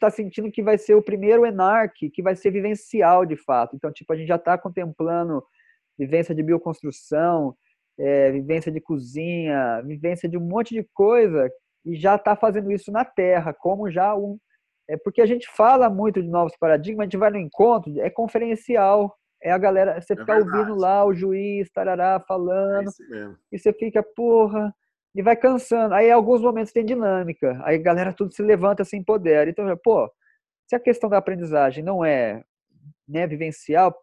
tá 0.00 0.10
sentindo 0.10 0.50
que 0.50 0.62
vai 0.62 0.76
ser 0.76 0.94
o 0.94 1.02
primeiro 1.02 1.46
ENARC, 1.46 2.10
que 2.10 2.22
vai 2.22 2.34
ser 2.34 2.50
vivencial 2.50 3.24
de 3.24 3.36
fato. 3.36 3.76
Então, 3.76 3.92
tipo, 3.92 4.12
a 4.12 4.16
gente 4.16 4.26
já 4.28 4.36
está 4.36 4.58
contemplando 4.58 5.44
vivência 5.98 6.34
de 6.34 6.42
bioconstrução, 6.42 7.56
é, 7.98 8.30
vivência 8.30 8.70
de 8.70 8.80
cozinha, 8.80 9.82
vivência 9.82 10.28
de 10.28 10.36
um 10.36 10.40
monte 10.40 10.74
de 10.74 10.86
coisa 10.94 11.50
e 11.84 11.96
já 11.96 12.16
está 12.16 12.34
fazendo 12.36 12.70
isso 12.70 12.90
na 12.90 13.04
Terra, 13.04 13.52
como 13.52 13.90
já 13.90 14.14
um. 14.14 14.38
É 14.88 14.96
porque 14.96 15.20
a 15.20 15.26
gente 15.26 15.48
fala 15.48 15.88
muito 15.88 16.22
de 16.22 16.28
novos 16.28 16.56
paradigmas, 16.56 17.04
a 17.04 17.06
gente 17.06 17.16
vai 17.16 17.30
no 17.30 17.38
encontro, 17.38 17.92
é 18.00 18.10
conferencial, 18.10 19.16
é 19.42 19.50
a 19.50 19.58
galera, 19.58 20.00
você 20.00 20.12
é 20.12 20.16
fica 20.16 20.34
verdade. 20.34 20.58
ouvindo 20.58 20.74
lá 20.78 21.04
o 21.04 21.14
juiz, 21.14 21.70
tarará, 21.72 22.20
falando, 22.20 22.88
é 23.12 23.34
e 23.52 23.58
você 23.58 23.72
fica, 23.72 24.02
porra, 24.02 24.74
e 25.14 25.22
vai 25.22 25.36
cansando. 25.36 25.94
Aí, 25.94 26.08
em 26.08 26.12
alguns 26.12 26.40
momentos, 26.40 26.72
tem 26.72 26.84
dinâmica, 26.84 27.60
aí 27.64 27.76
a 27.76 27.82
galera 27.82 28.12
tudo 28.12 28.32
se 28.32 28.42
levanta, 28.42 28.84
se 28.84 28.96
empodera. 28.96 29.48
Então, 29.50 29.64
pô, 29.82 30.10
se 30.68 30.76
a 30.76 30.80
questão 30.80 31.08
da 31.08 31.18
aprendizagem 31.18 31.82
não 31.82 32.04
é 32.04 32.42
né, 33.08 33.26
vivencial, 33.26 33.94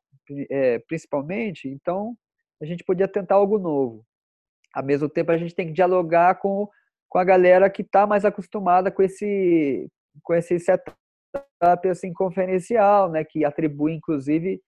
é, 0.50 0.80
principalmente, 0.80 1.68
então 1.68 2.16
a 2.62 2.66
gente 2.66 2.84
podia 2.84 3.08
tentar 3.08 3.36
algo 3.36 3.60
novo. 3.60 4.06
Ao 4.74 4.84
mesmo 4.84 5.10
tempo, 5.10 5.32
a 5.32 5.38
gente 5.38 5.54
tem 5.54 5.68
que 5.68 5.74
dialogar 5.74 6.36
com, 6.36 6.68
com 7.10 7.20
a 7.20 7.24
galera 7.24 7.70
que 7.70 7.82
está 7.82 8.08
mais 8.08 8.26
acostumada 8.26 8.92
com 8.92 9.04
esse, 9.04 9.88
com 10.24 10.34
esse 10.34 10.58
setup 10.60 10.98
assim, 11.89 12.13
conferencial, 12.13 13.12
né, 13.12 13.24
que 13.24 13.46
atribui, 13.46 13.94
inclusive, 13.94 14.62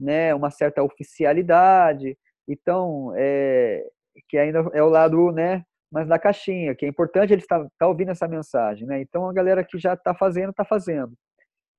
né, 0.00 0.34
uma 0.34 0.50
certa 0.50 0.82
oficialidade. 0.82 2.16
Então, 2.48 3.12
é, 3.16 3.84
que 4.28 4.38
ainda 4.38 4.70
é 4.72 4.82
o 4.82 4.88
lado, 4.88 5.32
né, 5.32 5.64
mas 5.94 6.08
na 6.08 6.18
caixinha, 6.18 6.74
que 6.74 6.84
é 6.84 6.88
importante 6.88 7.32
ele 7.32 7.42
estar 7.42 7.60
tá, 7.60 7.70
tá 7.78 7.86
ouvindo 7.86 8.10
essa 8.10 8.26
mensagem, 8.26 8.84
né? 8.84 9.00
Então 9.00 9.28
a 9.28 9.32
galera 9.32 9.62
que 9.62 9.78
já 9.78 9.94
está 9.94 10.12
fazendo, 10.12 10.50
está 10.50 10.64
fazendo. 10.64 11.12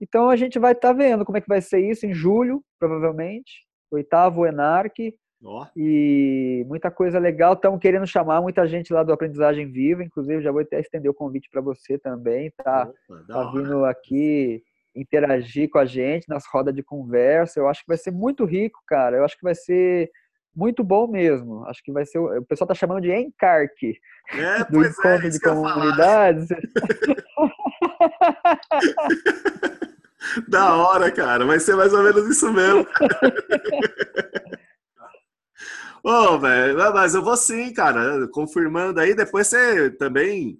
Então 0.01 0.29
a 0.29 0.35
gente 0.35 0.59
vai 0.59 0.73
estar 0.73 0.89
tá 0.89 0.93
vendo 0.93 1.25
como 1.25 1.37
é 1.37 1.41
que 1.41 1.47
vai 1.47 1.61
ser 1.61 1.79
isso 1.79 2.05
em 2.05 2.13
julho, 2.13 2.63
provavelmente, 2.79 3.65
oitavo 3.91 4.45
Enarc, 4.45 5.13
Oh. 5.43 5.63
E 5.77 6.65
muita 6.67 6.89
coisa 6.89 7.19
legal. 7.19 7.53
Estão 7.53 7.77
querendo 7.77 8.07
chamar 8.07 8.41
muita 8.41 8.67
gente 8.67 8.91
lá 8.91 9.03
do 9.03 9.13
Aprendizagem 9.13 9.71
Viva. 9.71 10.03
Inclusive, 10.03 10.41
já 10.41 10.51
vou 10.51 10.61
até 10.61 10.79
estender 10.79 11.09
o 11.09 11.13
convite 11.13 11.49
para 11.51 11.61
você 11.61 11.99
também. 11.99 12.51
Tá, 12.63 12.89
Opa, 13.07 13.23
tá 13.27 13.51
vindo 13.51 13.85
aqui 13.85 14.63
interagir 14.95 15.69
com 15.69 15.77
a 15.77 15.85
gente 15.85 16.27
nas 16.27 16.45
rodas 16.47 16.73
de 16.73 16.81
conversa. 16.81 17.59
Eu 17.59 17.67
acho 17.67 17.81
que 17.81 17.87
vai 17.89 17.97
ser 17.97 18.11
muito 18.11 18.43
rico, 18.43 18.79
cara. 18.87 19.17
Eu 19.17 19.25
acho 19.25 19.37
que 19.37 19.43
vai 19.43 19.53
ser 19.53 20.09
muito 20.55 20.83
bom 20.83 21.05
mesmo. 21.05 21.63
Acho 21.65 21.83
que 21.83 21.91
vai 21.91 22.05
ser. 22.05 22.17
O 22.17 22.45
pessoal 22.45 22.67
tá 22.67 22.73
chamando 22.73 23.01
de 23.01 23.13
Encarque 23.13 23.99
é, 24.31 24.63
do 24.71 24.83
é, 24.83 24.87
encontro 24.87 25.27
é, 25.27 25.29
de 25.29 25.39
comunidades. 25.39 26.47
da 30.47 30.75
hora, 30.75 31.11
cara. 31.11 31.45
Vai 31.45 31.59
ser 31.59 31.75
mais 31.75 31.93
ou 31.93 32.03
menos 32.03 32.27
isso 32.27 32.51
mesmo. 32.51 32.85
Ô, 36.03 36.11
oh, 36.11 36.39
velho, 36.39 36.77
mas 36.93 37.15
eu 37.15 37.23
vou 37.23 37.35
sim, 37.35 37.73
cara. 37.73 38.27
Confirmando 38.27 38.99
aí, 38.99 39.15
depois 39.15 39.47
você 39.47 39.89
também, 39.89 40.59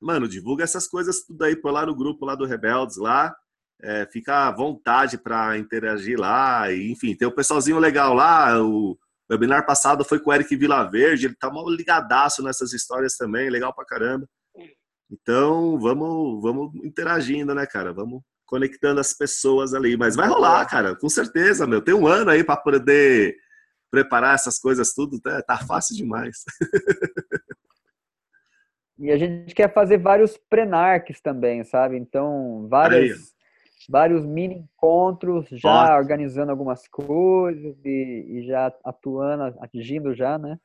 mano, 0.00 0.28
divulga 0.28 0.62
essas 0.62 0.86
coisas 0.86 1.24
tudo 1.24 1.42
aí 1.42 1.56
por 1.56 1.72
lá 1.72 1.84
no 1.84 1.96
grupo 1.96 2.24
lá 2.24 2.36
do 2.36 2.46
Rebeldes 2.46 2.96
lá. 2.96 3.34
É, 3.80 4.06
fica 4.06 4.46
à 4.46 4.52
vontade 4.52 5.18
para 5.18 5.58
interagir 5.58 6.18
lá. 6.18 6.70
E, 6.70 6.92
enfim, 6.92 7.16
tem 7.16 7.26
um 7.26 7.34
pessoalzinho 7.34 7.78
legal 7.78 8.14
lá. 8.14 8.62
O 8.62 8.96
webinar 9.30 9.66
passado 9.66 10.04
foi 10.04 10.18
com 10.18 10.30
o 10.30 10.32
Eric 10.32 10.54
Vilaverde, 10.56 11.26
ele 11.26 11.34
tá 11.34 11.50
mal 11.50 11.68
ligadaço 11.68 12.42
nessas 12.42 12.72
histórias 12.72 13.16
também, 13.16 13.50
legal 13.50 13.74
pra 13.74 13.84
caramba. 13.84 14.26
Então, 15.10 15.78
vamos, 15.78 16.42
vamos 16.42 16.74
interagindo, 16.84 17.54
né, 17.54 17.66
cara? 17.66 17.92
Vamos 17.92 18.22
conectando 18.44 19.00
as 19.00 19.12
pessoas 19.12 19.74
ali. 19.74 19.96
Mas 19.96 20.16
vai 20.16 20.28
rolar, 20.28 20.66
cara, 20.66 20.96
com 20.96 21.08
certeza, 21.08 21.66
meu. 21.66 21.82
Tem 21.82 21.94
um 21.94 22.06
ano 22.06 22.30
aí 22.30 22.42
para 22.42 22.56
poder 22.56 23.36
preparar 23.90 24.34
essas 24.34 24.58
coisas 24.58 24.92
tudo, 24.92 25.20
tá, 25.20 25.42
tá 25.42 25.58
fácil 25.58 25.96
demais. 25.96 26.44
e 28.98 29.10
a 29.10 29.16
gente 29.16 29.54
quer 29.54 29.72
fazer 29.72 29.98
vários 29.98 30.36
prenarques 30.36 31.20
também, 31.20 31.64
sabe? 31.64 31.96
Então, 31.96 32.66
várias, 32.68 33.34
vários 33.88 34.26
mini 34.26 34.56
encontros, 34.56 35.46
já 35.50 35.84
Ótimo. 35.84 35.98
organizando 35.98 36.50
algumas 36.50 36.86
coisas 36.86 37.76
e, 37.84 38.26
e, 38.28 38.46
já 38.46 38.72
atuando, 38.84 39.56
atingindo 39.60 40.14
já, 40.14 40.38
né, 40.38 40.58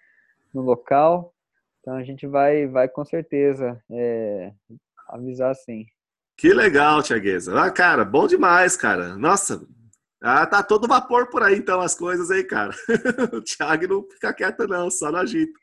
no 0.53 0.61
local. 0.61 1.32
Então 1.83 1.97
a 1.97 2.03
gente 2.03 2.25
vai, 2.25 2.65
vai 2.65 2.87
com 2.87 3.03
certeza 3.03 3.77
é, 3.91 4.53
avisar 5.09 5.53
sim. 5.53 5.85
Que 6.37 6.53
legal, 6.53 7.03
Tiagueza. 7.03 7.61
Ah, 7.61 7.69
cara, 7.69 8.05
bom 8.05 8.25
demais, 8.25 8.77
cara. 8.77 9.17
Nossa, 9.17 9.67
ah, 10.21 10.47
tá 10.47 10.63
todo 10.63 10.87
vapor 10.87 11.29
por 11.29 11.43
aí, 11.43 11.57
então, 11.57 11.81
as 11.81 11.93
coisas 11.93 12.31
aí, 12.31 12.45
cara. 12.45 12.73
o 13.33 13.41
Thiago 13.41 13.87
não 13.87 14.09
fica 14.09 14.33
quieto, 14.33 14.65
não, 14.65 14.89
só 14.89 15.11
no 15.11 15.17
agito. 15.17 15.59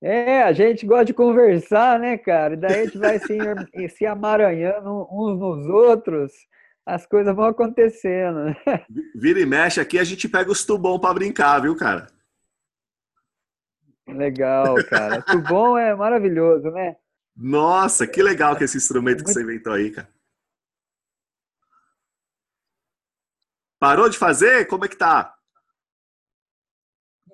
É, 0.00 0.44
a 0.44 0.52
gente 0.52 0.86
gosta 0.86 1.06
de 1.06 1.12
conversar, 1.12 1.98
né, 1.98 2.16
cara? 2.16 2.56
Daí 2.56 2.82
a 2.82 2.84
gente 2.84 2.96
vai 2.96 3.18
se, 3.18 3.36
se 3.90 4.06
amaranhando 4.06 5.08
uns 5.10 5.36
nos 5.36 5.66
outros, 5.66 6.32
as 6.86 7.04
coisas 7.04 7.34
vão 7.34 7.46
acontecendo. 7.46 8.54
Vira 9.16 9.40
e 9.40 9.44
mexe 9.44 9.80
aqui, 9.80 9.98
a 9.98 10.04
gente 10.04 10.28
pega 10.28 10.52
os 10.52 10.64
tubão 10.64 11.00
para 11.00 11.14
brincar, 11.14 11.60
viu, 11.60 11.74
cara? 11.74 12.06
Legal, 14.14 14.74
cara. 14.88 15.22
Tubão 15.22 15.76
é 15.76 15.94
maravilhoso, 15.94 16.70
né? 16.70 16.96
Nossa, 17.36 18.06
que 18.06 18.22
legal 18.22 18.56
que 18.56 18.64
esse 18.64 18.76
instrumento 18.76 19.24
que 19.24 19.32
você 19.32 19.42
inventou 19.42 19.72
aí, 19.72 19.90
cara. 19.90 20.08
Parou 23.78 24.08
de 24.10 24.18
fazer? 24.18 24.66
Como 24.66 24.84
é 24.84 24.88
que 24.88 24.96
tá? 24.96 25.34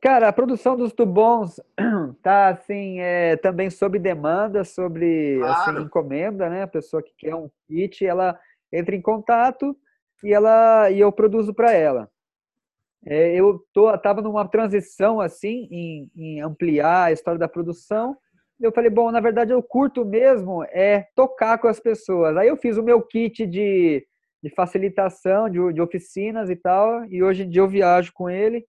Cara, 0.01 0.29
a 0.29 0.33
produção 0.33 0.77
dos 0.77 0.93
tubons 0.93 1.59
tá 2.23 2.51
assim, 2.51 3.01
é, 3.01 3.37
também 3.37 3.71
sob 3.71 3.99
demanda, 3.99 4.63
sobre 4.63 5.35
assim, 5.35 5.41
claro. 5.41 5.71
assim, 5.79 5.87
encomenda, 5.87 6.49
né? 6.49 6.63
A 6.63 6.69
pessoa 6.69 7.03
que 7.03 7.13
quer 7.19 7.35
um 7.35 7.51
kit, 7.67 8.07
ela 8.07 8.39
entra 8.73 8.95
em 8.95 9.03
contato 9.03 9.77
e 10.23 10.33
ela 10.33 10.91
e 10.91 11.01
eu 11.01 11.11
produzo 11.11 11.53
para 11.53 11.73
ela. 11.73 12.09
É, 13.07 13.35
eu 13.35 13.61
tô, 13.73 13.97
tava 13.99 14.21
numa 14.21 14.49
transição 14.49 15.21
assim 15.21 15.69
em, 15.71 16.11
em, 16.17 16.41
ampliar 16.41 17.05
a 17.05 17.13
história 17.13 17.39
da 17.39 17.49
produção. 17.49 18.17
Eu 18.61 18.73
falei, 18.73 18.91
bom, 18.91 19.11
na 19.13 19.21
verdade 19.21 19.53
eu 19.53 19.63
curto 19.63 20.05
mesmo 20.05 20.65
é 20.65 21.07
tocar 21.15 21.59
com 21.59 21.69
as 21.69 21.79
pessoas. 21.79 22.37
Aí 22.37 22.49
eu 22.49 22.57
fiz 22.57 22.77
o 22.77 22.83
meu 22.83 23.03
kit 23.03 23.47
de 23.47 24.05
de 24.43 24.55
facilitação 24.55 25.49
de, 25.49 25.73
de 25.73 25.81
oficinas 25.81 26.49
e 26.51 26.57
tal. 26.57 27.05
E 27.07 27.23
hoje 27.23 27.43
em 27.43 27.49
dia 27.49 27.63
eu 27.63 27.69
viajo 27.69 28.13
com 28.15 28.31
ele, 28.31 28.65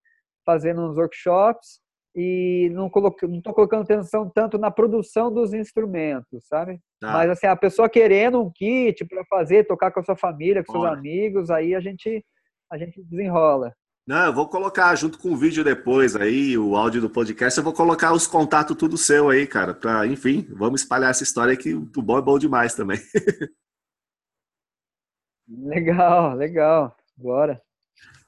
fazendo 0.46 0.82
uns 0.82 0.98
workshops 0.98 1.80
e 2.16 2.72
não 2.74 2.90
tô 2.90 3.54
colocando 3.54 3.84
atenção 3.84 4.28
tanto 4.28 4.58
na 4.58 4.72
produção 4.72 5.32
dos 5.32 5.54
instrumentos, 5.54 6.48
sabe? 6.48 6.80
Tá. 7.00 7.12
Mas 7.12 7.30
assim, 7.30 7.46
a 7.46 7.56
pessoa 7.56 7.88
querendo 7.88 8.42
um 8.42 8.52
kit 8.52 9.06
para 9.06 9.24
fazer, 9.26 9.68
tocar 9.68 9.92
com 9.92 10.00
a 10.00 10.04
sua 10.04 10.16
família, 10.16 10.64
com 10.64 10.72
seus 10.72 10.84
Olha. 10.84 10.98
amigos, 10.98 11.52
aí 11.52 11.76
a 11.76 11.80
gente 11.80 12.26
a 12.70 12.78
gente 12.78 13.02
desenrola. 13.04 13.72
Não, 14.08 14.28
eu 14.28 14.34
vou 14.34 14.48
colocar 14.48 14.96
junto 14.96 15.20
com 15.20 15.34
o 15.34 15.36
vídeo 15.36 15.66
depois 15.66 16.16
aí, 16.16 16.58
o 16.58 16.78
áudio 16.78 17.02
do 17.02 17.10
podcast, 17.10 17.58
eu 17.58 17.64
vou 17.64 17.74
colocar 17.74 18.14
os 18.14 18.26
contatos 18.26 18.78
tudo 18.78 18.98
seu 18.98 19.30
aí, 19.30 19.46
cara, 19.46 19.74
para, 19.74 20.08
enfim, 20.08 20.48
vamos 20.50 20.80
espalhar 20.80 21.12
essa 21.12 21.24
história 21.24 21.58
que 21.58 21.74
o 21.74 21.82
bom 22.02 22.18
é 22.18 22.22
bom 22.22 22.40
demais 22.40 22.74
também. 22.74 23.02
legal, 25.46 26.36
legal. 26.36 26.96
Bora. 27.18 27.62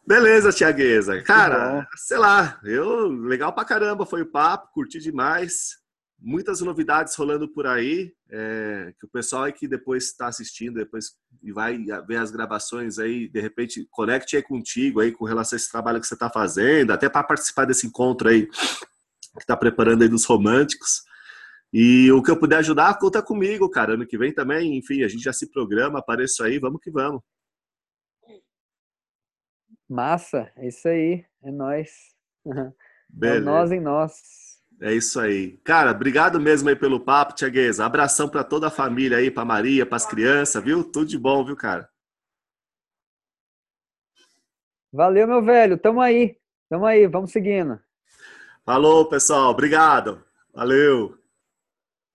Beleza, 0.05 0.51
Tiagueza. 0.51 1.23
Cara, 1.23 1.87
sei 1.95 2.17
lá, 2.17 2.59
eu 2.65 3.07
legal 3.07 3.53
pra 3.53 3.63
caramba 3.63 4.05
foi 4.05 4.23
o 4.23 4.29
papo, 4.29 4.73
curti 4.73 4.99
demais. 4.99 5.77
Muitas 6.21 6.60
novidades 6.60 7.15
rolando 7.15 7.47
por 7.47 7.65
aí, 7.65 8.13
é, 8.29 8.93
que 8.99 9.05
o 9.05 9.10
pessoal 9.10 9.43
aí 9.43 9.53
que 9.53 9.67
depois 9.67 10.05
está 10.05 10.27
assistindo, 10.27 10.75
depois 10.75 11.17
e 11.41 11.51
vai 11.51 11.77
ver 12.05 12.17
as 12.17 12.29
gravações 12.29 12.99
aí, 12.99 13.29
de 13.29 13.39
repente 13.39 13.88
conecte 13.89 14.36
aí 14.36 14.43
contigo 14.43 14.99
aí 14.99 15.13
com 15.13 15.23
relação 15.23 15.55
a 15.55 15.58
esse 15.58 15.71
trabalho 15.71 16.01
que 16.01 16.08
você 16.08 16.15
está 16.15 16.29
fazendo, 16.29 16.91
até 16.91 17.08
para 17.08 17.23
participar 17.23 17.65
desse 17.65 17.88
encontro 17.88 18.27
aí 18.27 18.47
que 18.47 19.39
está 19.39 19.55
preparando 19.55 20.01
aí 20.01 20.10
dos 20.10 20.25
românticos. 20.25 21.03
E 21.71 22.12
o 22.12 22.21
que 22.23 22.32
eu 22.32 22.39
puder 22.39 22.58
ajudar, 22.58 22.97
conta 22.97 23.21
comigo, 23.21 23.69
cara. 23.69 23.93
Ano 23.93 24.05
que 24.05 24.17
vem 24.17 24.34
também, 24.34 24.77
enfim, 24.77 25.03
a 25.03 25.08
gente 25.08 25.23
já 25.23 25.32
se 25.32 25.49
programa, 25.49 25.99
apareço 25.99 26.43
aí, 26.43 26.60
vamos 26.60 26.82
que 26.82 26.89
vamos. 26.89 27.21
Massa, 29.88 30.51
é 30.55 30.67
isso 30.67 30.88
aí, 30.88 31.25
é 31.43 31.51
nós. 31.51 31.89
É 33.23 33.39
nós 33.39 33.71
em 33.71 33.79
nós. 33.79 34.48
É 34.81 34.93
isso 34.93 35.19
aí. 35.19 35.57
Cara, 35.63 35.91
obrigado 35.91 36.39
mesmo 36.39 36.69
aí 36.69 36.75
pelo 36.75 37.01
papo, 37.01 37.35
Tiagueza. 37.35 37.85
Abração 37.85 38.29
para 38.29 38.43
toda 38.43 38.67
a 38.67 38.71
família 38.71 39.17
aí, 39.17 39.29
para 39.29 39.43
Maria, 39.43 39.85
para 39.85 39.97
as 39.97 40.05
crianças, 40.05 40.63
viu? 40.63 40.83
Tudo 40.83 41.07
de 41.07 41.17
bom, 41.17 41.43
viu, 41.43 41.55
cara? 41.55 41.89
Valeu, 44.91 45.27
meu 45.27 45.43
velho. 45.43 45.77
Tamo 45.77 45.99
aí. 45.99 46.37
Tamo 46.69 46.85
aí, 46.85 47.07
vamos 47.07 47.31
seguindo. 47.31 47.79
Falou, 48.65 49.05
pessoal. 49.09 49.51
Obrigado. 49.51 50.23
Valeu. 50.53 51.18